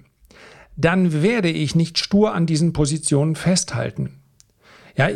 dann 0.76 1.22
werde 1.22 1.50
ich 1.50 1.74
nicht 1.74 1.98
stur 1.98 2.34
an 2.34 2.46
diesen 2.46 2.72
Positionen 2.72 3.36
festhalten. 3.36 4.20
Ja, 4.96 5.08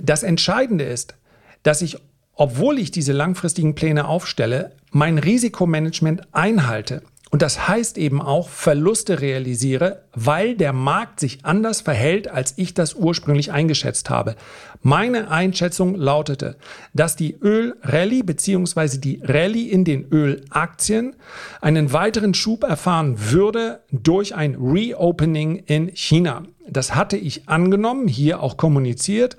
das 0.00 0.22
Entscheidende 0.22 0.84
ist, 0.84 1.14
dass 1.62 1.82
ich, 1.82 1.98
obwohl 2.34 2.78
ich 2.78 2.90
diese 2.90 3.12
langfristigen 3.12 3.74
Pläne 3.74 4.06
aufstelle, 4.06 4.72
mein 4.90 5.18
Risikomanagement 5.18 6.34
einhalte. 6.34 7.02
Und 7.34 7.42
das 7.42 7.66
heißt 7.66 7.98
eben 7.98 8.22
auch 8.22 8.48
Verluste 8.48 9.20
realisiere, 9.20 10.04
weil 10.14 10.54
der 10.54 10.72
Markt 10.72 11.18
sich 11.18 11.44
anders 11.44 11.80
verhält, 11.80 12.28
als 12.28 12.54
ich 12.58 12.74
das 12.74 12.94
ursprünglich 12.94 13.50
eingeschätzt 13.50 14.08
habe. 14.08 14.36
Meine 14.82 15.32
Einschätzung 15.32 15.96
lautete, 15.96 16.56
dass 16.92 17.16
die 17.16 17.34
Ölrallye 17.34 18.22
bzw. 18.22 18.98
die 18.98 19.20
Rallye 19.20 19.68
in 19.68 19.82
den 19.82 20.06
Ölaktien 20.12 21.16
einen 21.60 21.92
weiteren 21.92 22.34
Schub 22.34 22.62
erfahren 22.62 23.16
würde 23.32 23.80
durch 23.90 24.36
ein 24.36 24.54
Reopening 24.54 25.56
in 25.56 25.90
China. 25.92 26.44
Das 26.68 26.94
hatte 26.94 27.16
ich 27.16 27.48
angenommen, 27.48 28.06
hier 28.06 28.44
auch 28.44 28.56
kommuniziert 28.56 29.36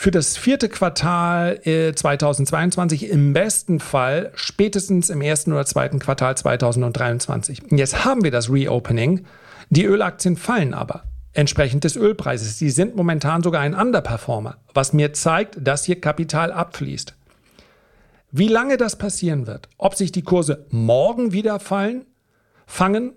für 0.00 0.12
das 0.12 0.36
vierte 0.36 0.68
Quartal 0.68 1.60
2022 1.60 3.02
äh, 3.02 3.06
im 3.08 3.32
besten 3.32 3.80
Fall 3.80 4.30
spätestens 4.36 5.10
im 5.10 5.20
ersten 5.20 5.52
oder 5.52 5.66
zweiten 5.66 5.98
Quartal 5.98 6.36
2023. 6.36 7.62
Jetzt 7.72 8.04
haben 8.04 8.22
wir 8.22 8.30
das 8.30 8.48
Reopening. 8.48 9.24
Die 9.70 9.84
Ölaktien 9.84 10.36
fallen 10.36 10.72
aber 10.72 11.02
entsprechend 11.32 11.82
des 11.82 11.96
Ölpreises. 11.96 12.60
Sie 12.60 12.70
sind 12.70 12.94
momentan 12.94 13.42
sogar 13.42 13.60
ein 13.60 13.74
Underperformer, 13.74 14.58
was 14.72 14.92
mir 14.92 15.14
zeigt, 15.14 15.58
dass 15.60 15.82
hier 15.82 16.00
Kapital 16.00 16.52
abfließt. 16.52 17.16
Wie 18.30 18.48
lange 18.48 18.76
das 18.76 18.96
passieren 18.96 19.48
wird, 19.48 19.68
ob 19.78 19.96
sich 19.96 20.12
die 20.12 20.22
Kurse 20.22 20.66
morgen 20.70 21.32
wieder 21.32 21.58
fallen, 21.58 22.04
fangen 22.66 23.14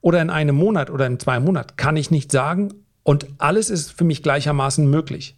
oder 0.00 0.20
in 0.20 0.30
einem 0.30 0.56
Monat 0.56 0.90
oder 0.90 1.06
in 1.06 1.20
zwei 1.20 1.38
Monaten, 1.38 1.76
kann 1.76 1.96
ich 1.96 2.10
nicht 2.10 2.32
sagen. 2.32 2.74
Und 3.04 3.28
alles 3.38 3.70
ist 3.70 3.92
für 3.92 4.02
mich 4.02 4.24
gleichermaßen 4.24 4.90
möglich. 4.90 5.35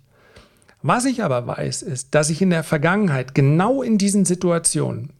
Was 0.89 1.05
ich 1.05 1.23
aber 1.23 1.47
weiß, 1.47 1.83
ist, 1.83 2.15
dass 2.15 2.31
ich 2.31 2.41
in 2.41 2.49
der 2.49 2.65
Vergangenheit 2.65 3.35
genau 3.35 3.83
in 3.83 3.99
diesen 3.99 4.25
Situationen, 4.25 5.13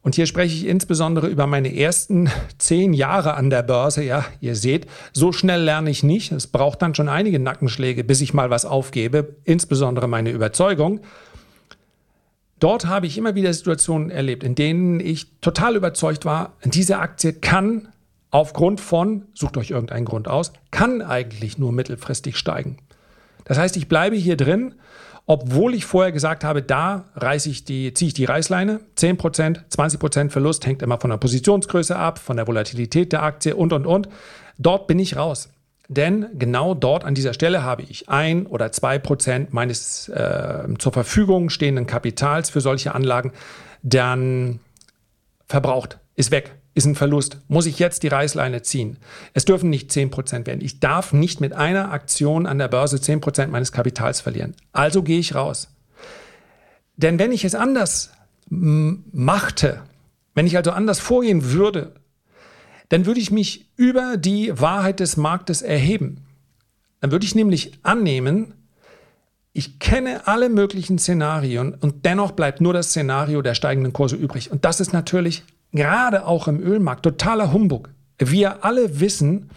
und 0.00 0.14
hier 0.14 0.26
spreche 0.26 0.54
ich 0.54 0.64
insbesondere 0.64 1.26
über 1.26 1.48
meine 1.48 1.76
ersten 1.76 2.30
zehn 2.58 2.92
Jahre 2.92 3.34
an 3.34 3.50
der 3.50 3.64
Börse. 3.64 4.04
Ja, 4.04 4.24
ihr 4.40 4.54
seht, 4.54 4.86
so 5.12 5.32
schnell 5.32 5.60
lerne 5.62 5.90
ich 5.90 6.04
nicht. 6.04 6.30
Es 6.30 6.46
braucht 6.46 6.82
dann 6.82 6.94
schon 6.94 7.08
einige 7.08 7.40
Nackenschläge, 7.40 8.04
bis 8.04 8.20
ich 8.20 8.32
mal 8.32 8.48
was 8.48 8.64
aufgebe, 8.64 9.34
insbesondere 9.42 10.06
meine 10.06 10.30
Überzeugung. 10.30 11.00
Dort 12.60 12.86
habe 12.86 13.08
ich 13.08 13.18
immer 13.18 13.34
wieder 13.34 13.52
Situationen 13.52 14.10
erlebt, 14.10 14.44
in 14.44 14.54
denen 14.54 15.00
ich 15.00 15.40
total 15.40 15.74
überzeugt 15.74 16.24
war, 16.24 16.52
diese 16.64 16.98
Aktie 16.98 17.32
kann 17.32 17.88
aufgrund 18.30 18.80
von, 18.80 19.24
sucht 19.34 19.56
euch 19.56 19.70
irgendeinen 19.70 20.04
Grund 20.04 20.28
aus, 20.28 20.52
kann 20.70 21.02
eigentlich 21.02 21.58
nur 21.58 21.72
mittelfristig 21.72 22.36
steigen. 22.36 22.78
Das 23.46 23.58
heißt, 23.58 23.76
ich 23.76 23.88
bleibe 23.88 24.16
hier 24.16 24.36
drin, 24.36 24.74
obwohl 25.24 25.74
ich 25.74 25.86
vorher 25.86 26.12
gesagt 26.12 26.44
habe, 26.44 26.62
da 26.62 27.06
reiße 27.14 27.48
ich 27.48 27.64
die, 27.64 27.94
ziehe 27.94 28.08
ich 28.08 28.14
die 28.14 28.26
Reißleine. 28.26 28.80
10%, 28.96 29.60
20% 29.70 30.30
Verlust 30.30 30.66
hängt 30.66 30.82
immer 30.82 31.00
von 31.00 31.10
der 31.10 31.16
Positionsgröße 31.16 31.96
ab, 31.96 32.18
von 32.18 32.36
der 32.36 32.46
Volatilität 32.46 33.12
der 33.12 33.22
Aktie 33.22 33.56
und, 33.56 33.72
und, 33.72 33.86
und. 33.86 34.08
Dort 34.58 34.86
bin 34.86 34.98
ich 34.98 35.16
raus. 35.16 35.48
Denn 35.88 36.26
genau 36.34 36.74
dort 36.74 37.04
an 37.04 37.14
dieser 37.14 37.32
Stelle 37.32 37.62
habe 37.62 37.82
ich 37.82 38.08
ein 38.08 38.46
oder 38.46 38.72
zwei 38.72 38.98
Prozent 38.98 39.52
meines 39.52 40.08
äh, 40.08 40.64
zur 40.78 40.92
Verfügung 40.92 41.48
stehenden 41.48 41.86
Kapitals 41.86 42.50
für 42.50 42.60
solche 42.60 42.94
Anlagen 42.94 43.32
dann 43.82 44.58
verbraucht, 45.46 45.98
ist 46.16 46.32
weg, 46.32 46.56
ist 46.76 46.84
ein 46.84 46.94
Verlust. 46.94 47.38
Muss 47.48 47.64
ich 47.64 47.78
jetzt 47.78 48.02
die 48.02 48.08
Reißleine 48.08 48.60
ziehen? 48.60 48.98
Es 49.32 49.46
dürfen 49.46 49.70
nicht 49.70 49.90
zehn 49.90 50.10
Prozent 50.10 50.46
werden. 50.46 50.60
Ich 50.60 50.78
darf 50.78 51.14
nicht 51.14 51.40
mit 51.40 51.54
einer 51.54 51.90
Aktion 51.90 52.46
an 52.46 52.58
der 52.58 52.68
Börse 52.68 53.00
zehn 53.00 53.22
Prozent 53.22 53.50
meines 53.50 53.72
Kapitals 53.72 54.20
verlieren. 54.20 54.54
Also 54.72 55.02
gehe 55.02 55.18
ich 55.18 55.34
raus. 55.34 55.68
Denn 56.96 57.18
wenn 57.18 57.32
ich 57.32 57.46
es 57.46 57.54
anders 57.54 58.10
machte, 58.50 59.80
wenn 60.34 60.46
ich 60.46 60.58
also 60.58 60.70
anders 60.70 61.00
vorgehen 61.00 61.50
würde, 61.50 61.94
dann 62.90 63.06
würde 63.06 63.20
ich 63.20 63.30
mich 63.30 63.70
über 63.76 64.18
die 64.18 64.60
Wahrheit 64.60 65.00
des 65.00 65.16
Marktes 65.16 65.62
erheben. 65.62 66.26
Dann 67.00 67.10
würde 67.10 67.24
ich 67.24 67.34
nämlich 67.34 67.72
annehmen, 67.84 68.52
ich 69.54 69.78
kenne 69.78 70.26
alle 70.28 70.50
möglichen 70.50 70.98
Szenarien 70.98 71.72
und 71.72 72.04
dennoch 72.04 72.32
bleibt 72.32 72.60
nur 72.60 72.74
das 72.74 72.90
Szenario 72.90 73.40
der 73.40 73.54
steigenden 73.54 73.94
Kurse 73.94 74.14
übrig. 74.14 74.52
Und 74.52 74.66
das 74.66 74.80
ist 74.80 74.92
natürlich 74.92 75.42
gerade 75.72 76.26
auch 76.26 76.48
im 76.48 76.60
Ölmarkt 76.60 77.02
totaler 77.02 77.52
Humbug. 77.52 77.90
Wir 78.18 78.64
alle 78.64 79.00
wissen, 79.00 79.50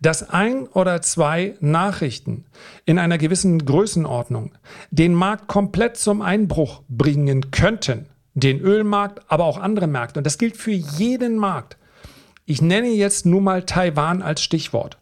dass 0.00 0.28
ein 0.28 0.66
oder 0.66 1.00
zwei 1.00 1.54
Nachrichten 1.60 2.44
in 2.84 2.98
einer 2.98 3.18
gewissen 3.18 3.64
Größenordnung 3.64 4.52
den 4.90 5.14
Markt 5.14 5.46
komplett 5.46 5.96
zum 5.96 6.22
Einbruch 6.22 6.82
bringen 6.88 7.50
könnten. 7.52 8.06
Den 8.34 8.60
Ölmarkt, 8.60 9.20
aber 9.28 9.44
auch 9.44 9.58
andere 9.58 9.86
Märkte. 9.86 10.18
Und 10.20 10.24
das 10.24 10.38
gilt 10.38 10.56
für 10.56 10.72
jeden 10.72 11.36
Markt. 11.36 11.76
Ich 12.46 12.60
nenne 12.60 12.88
jetzt 12.88 13.26
nur 13.26 13.40
mal 13.40 13.62
Taiwan 13.64 14.22
als 14.22 14.42
Stichwort. 14.42 14.98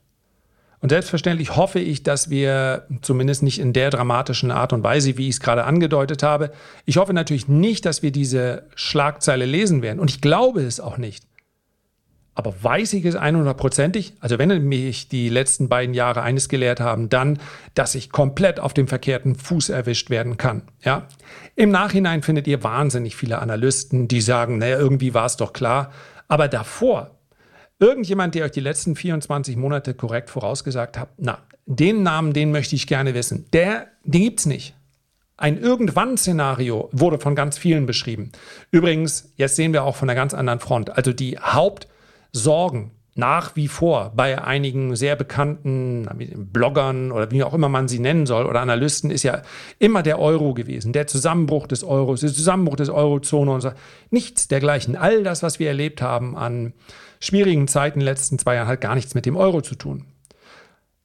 Und 0.80 0.88
selbstverständlich 0.88 1.56
hoffe 1.56 1.78
ich, 1.78 2.02
dass 2.02 2.30
wir 2.30 2.86
zumindest 3.02 3.42
nicht 3.42 3.58
in 3.58 3.74
der 3.74 3.90
dramatischen 3.90 4.50
Art 4.50 4.72
und 4.72 4.82
Weise, 4.82 5.18
wie 5.18 5.28
ich 5.28 5.34
es 5.34 5.40
gerade 5.40 5.64
angedeutet 5.64 6.22
habe, 6.22 6.52
ich 6.86 6.96
hoffe 6.96 7.12
natürlich 7.12 7.48
nicht, 7.48 7.84
dass 7.84 8.02
wir 8.02 8.12
diese 8.12 8.64
Schlagzeile 8.74 9.44
lesen 9.44 9.82
werden. 9.82 10.00
Und 10.00 10.10
ich 10.10 10.22
glaube 10.22 10.62
es 10.62 10.80
auch 10.80 10.96
nicht. 10.96 11.24
Aber 12.34 12.54
weiß 12.62 12.94
ich 12.94 13.04
es 13.04 13.18
100%ig? 13.18 14.12
Also 14.20 14.38
wenn 14.38 14.66
mich 14.66 15.08
die 15.08 15.28
letzten 15.28 15.68
beiden 15.68 15.94
Jahre 15.94 16.22
eines 16.22 16.48
gelehrt 16.48 16.80
haben, 16.80 17.10
dann, 17.10 17.38
dass 17.74 17.94
ich 17.94 18.10
komplett 18.10 18.60
auf 18.60 18.72
dem 18.72 18.88
verkehrten 18.88 19.34
Fuß 19.34 19.68
erwischt 19.68 20.08
werden 20.08 20.38
kann. 20.38 20.62
Ja? 20.82 21.06
Im 21.56 21.70
Nachhinein 21.70 22.22
findet 22.22 22.46
ihr 22.46 22.62
wahnsinnig 22.62 23.16
viele 23.16 23.40
Analysten, 23.40 24.08
die 24.08 24.22
sagen, 24.22 24.56
naja, 24.56 24.78
irgendwie 24.78 25.12
war 25.12 25.26
es 25.26 25.36
doch 25.36 25.52
klar. 25.52 25.92
Aber 26.28 26.48
davor, 26.48 27.19
Irgendjemand, 27.80 28.34
der 28.34 28.44
euch 28.44 28.52
die 28.52 28.60
letzten 28.60 28.94
24 28.94 29.56
Monate 29.56 29.94
korrekt 29.94 30.28
vorausgesagt 30.30 30.98
hat, 30.98 31.08
na, 31.16 31.38
den 31.64 32.02
Namen, 32.02 32.32
den 32.34 32.52
möchte 32.52 32.76
ich 32.76 32.86
gerne 32.86 33.14
wissen. 33.14 33.46
Der, 33.52 33.88
den 34.04 34.22
gibt's 34.22 34.44
nicht. 34.46 34.74
Ein 35.38 35.58
Irgendwann-Szenario 35.58 36.90
wurde 36.92 37.18
von 37.18 37.34
ganz 37.34 37.56
vielen 37.56 37.86
beschrieben. 37.86 38.32
Übrigens, 38.70 39.32
jetzt 39.36 39.56
sehen 39.56 39.72
wir 39.72 39.84
auch 39.84 39.96
von 39.96 40.10
einer 40.10 40.14
ganz 40.14 40.34
anderen 40.34 40.60
Front. 40.60 40.90
Also 40.90 41.14
die 41.14 41.38
Hauptsorgen 41.38 42.90
nach 43.14 43.56
wie 43.56 43.68
vor 43.68 44.12
bei 44.14 44.42
einigen 44.42 44.94
sehr 44.96 45.16
bekannten 45.16 46.08
Bloggern 46.52 47.12
oder 47.12 47.30
wie 47.30 47.42
auch 47.42 47.54
immer 47.54 47.68
man 47.68 47.88
sie 47.88 47.98
nennen 47.98 48.26
soll 48.26 48.46
oder 48.46 48.60
Analysten 48.60 49.10
ist 49.10 49.24
ja 49.24 49.42
immer 49.78 50.02
der 50.02 50.18
Euro 50.18 50.54
gewesen, 50.54 50.92
der 50.92 51.06
Zusammenbruch 51.06 51.66
des 51.66 51.82
Euros, 51.82 52.20
der 52.20 52.32
Zusammenbruch 52.32 52.76
des 52.76 52.88
Eurozone 52.88 53.50
und 53.50 53.60
so. 53.60 53.72
Nichts 54.10 54.48
dergleichen. 54.48 54.96
All 54.96 55.22
das, 55.22 55.42
was 55.42 55.58
wir 55.58 55.68
erlebt 55.68 56.02
haben 56.02 56.36
an 56.36 56.72
schwierigen 57.20 57.68
Zeiten 57.68 58.00
in 58.00 58.06
den 58.06 58.12
letzten 58.12 58.38
zwei 58.38 58.54
Jahren 58.54 58.68
hat 58.68 58.80
gar 58.80 58.94
nichts 58.94 59.14
mit 59.14 59.26
dem 59.26 59.36
Euro 59.36 59.60
zu 59.60 59.74
tun. 59.74 60.06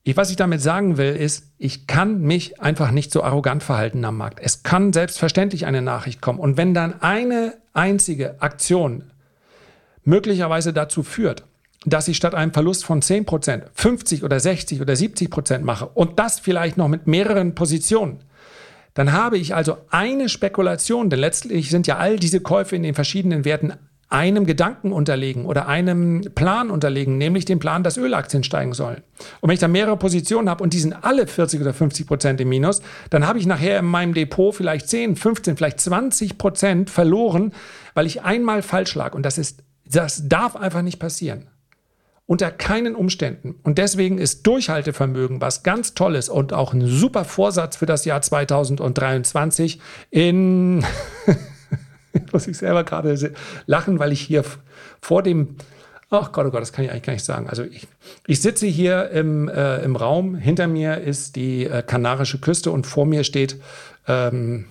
Ich, 0.07 0.15
was 0.15 0.29
ich 0.29 0.35
damit 0.35 0.61
sagen 0.61 0.97
will, 0.97 1.15
ist, 1.15 1.51
ich 1.57 1.87
kann 1.87 2.21
mich 2.21 2.61
einfach 2.61 2.91
nicht 2.91 3.11
so 3.11 3.23
arrogant 3.23 3.63
verhalten 3.63 4.05
am 4.05 4.17
Markt. 4.17 4.39
Es 4.39 4.61
kann 4.61 4.93
selbstverständlich 4.93 5.65
eine 5.65 5.81
Nachricht 5.81 6.21
kommen. 6.21 6.37
Und 6.37 6.57
wenn 6.57 6.75
dann 6.75 7.01
eine 7.01 7.55
einzige 7.73 8.39
Aktion 8.39 9.05
möglicherweise 10.03 10.73
dazu 10.73 11.01
führt, 11.01 11.43
dass 11.85 12.07
ich 12.07 12.17
statt 12.17 12.35
einem 12.35 12.53
Verlust 12.53 12.85
von 12.85 13.01
10% 13.01 13.63
50 13.73 14.23
oder 14.23 14.39
60 14.39 14.81
oder 14.81 14.93
70% 14.93 15.59
mache 15.59 15.87
und 15.87 16.19
das 16.19 16.39
vielleicht 16.39 16.77
noch 16.77 16.87
mit 16.87 17.07
mehreren 17.07 17.55
Positionen, 17.55 18.19
dann 18.95 19.11
habe 19.11 19.37
ich 19.37 19.53
also 19.53 19.77
eine 19.89 20.29
Spekulation, 20.29 21.09
denn 21.09 21.19
letztlich 21.19 21.69
sind 21.69 21.85
ja 21.85 21.97
all 21.97 22.17
diese 22.17 22.39
Käufe 22.39 22.75
in 22.75 22.83
den 22.83 22.95
verschiedenen 22.95 23.45
Werten 23.45 23.73
einem 24.07 24.45
Gedanken 24.45 24.93
unterlegen 24.93 25.45
oder 25.45 25.67
einem 25.67 26.21
Plan 26.35 26.69
unterlegen, 26.69 27.17
nämlich 27.17 27.43
dem 27.45 27.59
Plan, 27.59 27.83
dass 27.83 27.97
Ölaktien 27.97 28.43
steigen 28.43 28.73
sollen. 28.73 29.01
Und 29.41 29.49
wenn 29.49 29.55
ich 29.55 29.59
da 29.59 29.67
mehrere 29.67 29.97
Positionen 29.97 30.49
habe 30.49 30.63
und 30.63 30.73
die 30.73 30.79
sind 30.79 30.93
alle 30.93 31.27
40 31.27 31.59
oder 31.59 31.73
50 31.73 32.07
Prozent 32.07 32.39
im 32.39 32.49
Minus, 32.49 32.81
dann 33.09 33.27
habe 33.27 33.39
ich 33.39 33.45
nachher 33.45 33.79
in 33.79 33.85
meinem 33.85 34.13
Depot 34.13 34.55
vielleicht 34.55 34.87
10, 34.87 35.15
15, 35.15 35.57
vielleicht 35.57 35.81
20 35.81 36.37
Prozent 36.37 36.89
verloren, 36.89 37.51
weil 37.95 38.05
ich 38.05 38.21
einmal 38.21 38.61
falsch 38.61 38.95
lag. 38.95 39.15
Und 39.15 39.25
das 39.25 39.37
ist, 39.37 39.63
das 39.85 40.27
darf 40.29 40.55
einfach 40.55 40.83
nicht 40.83 40.99
passieren. 40.99 41.47
Unter 42.27 42.49
keinen 42.49 42.95
Umständen. 42.95 43.55
Und 43.63 43.77
deswegen 43.77 44.17
ist 44.17 44.47
Durchhaltevermögen 44.47 45.41
was 45.41 45.61
ganz 45.61 45.93
Tolles 45.93 46.27
und 46.27 46.53
auch 46.53 46.73
ein 46.73 46.85
super 46.85 47.23
Vorsatz 47.23 47.75
für 47.75 47.85
das 47.85 48.03
Jahr 48.05 48.21
2023 48.21 49.79
in 50.09 50.83
muss 52.31 52.47
ich 52.47 52.57
selber 52.57 52.83
gerade 52.83 53.33
lachen, 53.65 53.99
weil 53.99 54.11
ich 54.11 54.21
hier 54.21 54.43
vor 55.01 55.23
dem, 55.23 55.55
ach 56.09 56.31
Gott, 56.31 56.45
oh 56.47 56.51
Gott, 56.51 56.61
das 56.61 56.73
kann 56.73 56.85
ich 56.85 56.91
eigentlich 56.91 57.03
gar 57.03 57.13
nicht 57.13 57.25
sagen. 57.25 57.49
Also 57.49 57.63
ich, 57.63 57.87
ich 58.27 58.41
sitze 58.41 58.67
hier 58.67 59.09
im, 59.11 59.49
äh, 59.49 59.83
im 59.83 59.95
Raum, 59.95 60.35
hinter 60.35 60.67
mir 60.67 61.01
ist 61.01 61.35
die 61.35 61.65
äh, 61.65 61.83
Kanarische 61.83 62.39
Küste 62.39 62.71
und 62.71 62.87
vor 62.87 63.05
mir 63.05 63.23
steht, 63.23 63.59
ähm, 64.07 64.65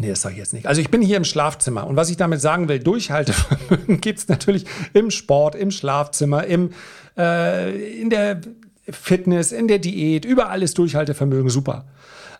Nee, 0.00 0.08
das 0.08 0.22
sage 0.22 0.32
ich 0.32 0.38
jetzt 0.38 0.54
nicht. 0.54 0.66
Also 0.66 0.80
ich 0.80 0.90
bin 0.90 1.02
hier 1.02 1.18
im 1.18 1.24
Schlafzimmer 1.24 1.86
und 1.86 1.94
was 1.94 2.08
ich 2.08 2.16
damit 2.16 2.40
sagen 2.40 2.68
will, 2.68 2.78
Durchhaltevermögen 2.78 4.00
gibt 4.00 4.18
es 4.18 4.28
natürlich 4.28 4.64
im 4.94 5.10
Sport, 5.10 5.54
im 5.54 5.70
Schlafzimmer, 5.70 6.44
im, 6.44 6.70
äh, 7.18 8.00
in 8.00 8.08
der 8.08 8.40
Fitness, 8.88 9.52
in 9.52 9.68
der 9.68 9.78
Diät, 9.78 10.24
überall 10.24 10.62
ist 10.62 10.78
Durchhaltevermögen 10.78 11.50
super. 11.50 11.84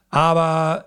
Aber 0.09 0.87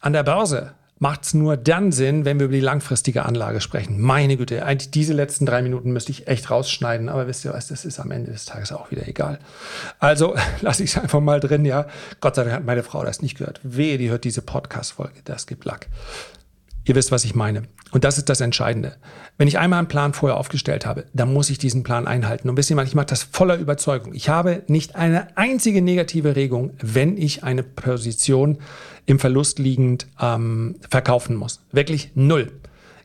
an 0.00 0.12
der 0.12 0.24
Börse 0.24 0.74
macht 1.02 1.24
es 1.24 1.34
nur 1.34 1.56
dann 1.56 1.90
Sinn, 1.90 2.24
wenn 2.24 2.38
wir 2.38 2.46
über 2.46 2.54
die 2.54 2.60
langfristige 2.60 3.24
Anlage 3.24 3.60
sprechen. 3.60 4.00
Meine 4.00 4.36
Güte, 4.36 4.64
eigentlich 4.64 4.92
diese 4.92 5.12
letzten 5.12 5.46
drei 5.46 5.60
Minuten 5.60 5.92
müsste 5.92 6.12
ich 6.12 6.28
echt 6.28 6.48
rausschneiden, 6.48 7.08
aber 7.08 7.26
wisst 7.26 7.44
ihr 7.44 7.52
was, 7.52 7.66
das 7.66 7.84
ist 7.84 7.98
am 7.98 8.12
Ende 8.12 8.30
des 8.30 8.44
Tages 8.44 8.70
auch 8.70 8.92
wieder 8.92 9.08
egal. 9.08 9.40
Also 9.98 10.36
lasse 10.60 10.84
ich 10.84 10.90
es 10.90 11.02
einfach 11.02 11.18
mal 11.18 11.40
drin, 11.40 11.64
ja. 11.64 11.88
Gott 12.20 12.36
sei 12.36 12.44
Dank 12.44 12.54
hat 12.54 12.64
meine 12.64 12.84
Frau 12.84 13.04
das 13.04 13.20
nicht 13.20 13.36
gehört. 13.36 13.58
Wehe, 13.64 13.98
die 13.98 14.10
hört 14.10 14.22
diese 14.22 14.42
Podcast-Folge, 14.42 15.22
das 15.24 15.48
gibt 15.48 15.64
Lack. 15.64 15.88
Ihr 16.84 16.96
wisst, 16.96 17.12
was 17.12 17.24
ich 17.24 17.34
meine. 17.34 17.62
Und 17.92 18.04
das 18.04 18.18
ist 18.18 18.28
das 18.28 18.40
Entscheidende. 18.40 18.96
Wenn 19.38 19.46
ich 19.46 19.58
einmal 19.58 19.78
einen 19.78 19.88
Plan 19.88 20.14
vorher 20.14 20.38
aufgestellt 20.38 20.84
habe, 20.84 21.04
dann 21.12 21.32
muss 21.32 21.50
ich 21.50 21.58
diesen 21.58 21.84
Plan 21.84 22.06
einhalten. 22.06 22.48
Und 22.48 22.56
wisst 22.56 22.70
ihr 22.70 22.78
ich 22.82 22.94
mache 22.94 23.06
das 23.06 23.22
voller 23.22 23.56
Überzeugung. 23.56 24.14
Ich 24.14 24.28
habe 24.28 24.62
nicht 24.66 24.96
eine 24.96 25.36
einzige 25.36 25.82
negative 25.82 26.34
Regung, 26.34 26.72
wenn 26.80 27.16
ich 27.16 27.44
eine 27.44 27.62
Position 27.62 28.58
im 29.06 29.18
Verlust 29.18 29.58
liegend 29.58 30.06
ähm, 30.20 30.76
verkaufen 30.88 31.36
muss. 31.36 31.60
Wirklich 31.70 32.10
null. 32.14 32.50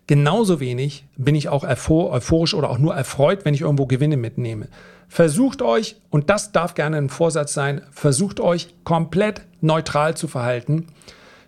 Genauso 0.08 0.60
wenig 0.60 1.06
bin 1.18 1.36
ich 1.36 1.50
auch 1.50 1.64
euphorisch 1.64 2.54
oder 2.54 2.70
auch 2.70 2.78
nur 2.78 2.96
erfreut, 2.96 3.44
wenn 3.44 3.54
ich 3.54 3.62
irgendwo 3.62 3.86
Gewinne 3.86 4.18
mitnehme. 4.18 4.70
Versucht 5.10 5.62
euch, 5.62 5.98
und 6.10 6.30
das 6.30 6.52
darf 6.52 6.74
gerne 6.74 6.98
ein 6.98 7.10
Vorsatz 7.10 7.54
sein, 7.54 7.82
versucht 7.92 8.40
euch 8.40 8.74
komplett 8.86 9.42
neutral 9.62 10.16
zu 10.16 10.28
verhalten 10.28 10.88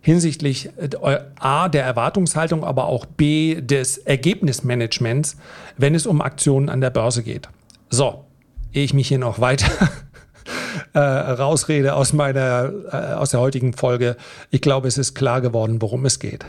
hinsichtlich 0.01 0.69
äh, 0.77 1.19
A 1.39 1.69
der 1.69 1.83
Erwartungshaltung, 1.83 2.63
aber 2.63 2.85
auch 2.85 3.05
B 3.05 3.61
des 3.61 3.97
Ergebnismanagements, 3.97 5.37
wenn 5.77 5.95
es 5.95 6.05
um 6.05 6.21
Aktionen 6.21 6.69
an 6.69 6.81
der 6.81 6.89
Börse 6.89 7.23
geht. 7.23 7.49
So, 7.89 8.25
ehe 8.73 8.83
ich 8.83 8.93
mich 8.93 9.07
hier 9.07 9.19
noch 9.19 9.39
weiter 9.39 9.89
äh, 10.93 10.99
rausrede 10.99 11.95
aus 11.95 12.13
meiner, 12.13 12.71
äh, 12.91 13.13
aus 13.13 13.31
der 13.31 13.39
heutigen 13.39 13.73
Folge. 13.73 14.15
Ich 14.51 14.61
glaube, 14.61 14.87
es 14.87 14.97
ist 14.97 15.15
klar 15.15 15.41
geworden, 15.41 15.81
worum 15.81 16.05
es 16.05 16.19
geht. 16.19 16.45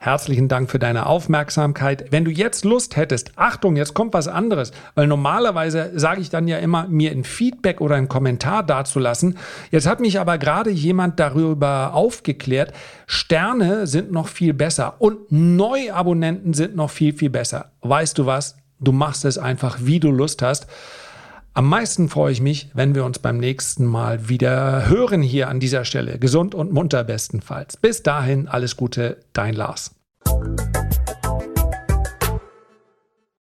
Herzlichen 0.00 0.46
Dank 0.46 0.70
für 0.70 0.78
deine 0.78 1.06
Aufmerksamkeit. 1.06 2.12
Wenn 2.12 2.24
du 2.24 2.30
jetzt 2.30 2.64
Lust 2.64 2.96
hättest, 2.96 3.32
Achtung, 3.34 3.74
jetzt 3.74 3.94
kommt 3.94 4.14
was 4.14 4.28
anderes, 4.28 4.70
weil 4.94 5.08
normalerweise 5.08 5.90
sage 5.96 6.20
ich 6.20 6.30
dann 6.30 6.46
ja 6.46 6.58
immer, 6.58 6.86
mir 6.86 7.10
ein 7.10 7.24
Feedback 7.24 7.80
oder 7.80 7.96
einen 7.96 8.08
Kommentar 8.08 8.62
dazulassen. 8.62 9.36
Jetzt 9.72 9.88
hat 9.88 9.98
mich 9.98 10.20
aber 10.20 10.38
gerade 10.38 10.70
jemand 10.70 11.18
darüber 11.18 11.94
aufgeklärt, 11.94 12.72
Sterne 13.08 13.88
sind 13.88 14.12
noch 14.12 14.28
viel 14.28 14.54
besser 14.54 14.94
und 15.00 15.32
Neuabonnenten 15.32 16.54
sind 16.54 16.76
noch 16.76 16.90
viel, 16.90 17.12
viel 17.12 17.30
besser. 17.30 17.72
Weißt 17.80 18.16
du 18.18 18.26
was? 18.26 18.56
Du 18.78 18.92
machst 18.92 19.24
es 19.24 19.36
einfach, 19.36 19.78
wie 19.80 19.98
du 19.98 20.12
Lust 20.12 20.42
hast. 20.42 20.68
Am 21.58 21.68
meisten 21.68 22.08
freue 22.08 22.30
ich 22.30 22.40
mich, 22.40 22.70
wenn 22.74 22.94
wir 22.94 23.04
uns 23.04 23.18
beim 23.18 23.38
nächsten 23.38 23.84
Mal 23.84 24.28
wieder 24.28 24.88
hören 24.88 25.22
hier 25.22 25.48
an 25.48 25.58
dieser 25.58 25.84
Stelle. 25.84 26.20
Gesund 26.20 26.54
und 26.54 26.72
munter 26.72 27.02
bestenfalls. 27.02 27.76
Bis 27.76 28.04
dahin, 28.04 28.46
alles 28.46 28.76
Gute, 28.76 29.16
dein 29.32 29.54
Lars. 29.54 29.90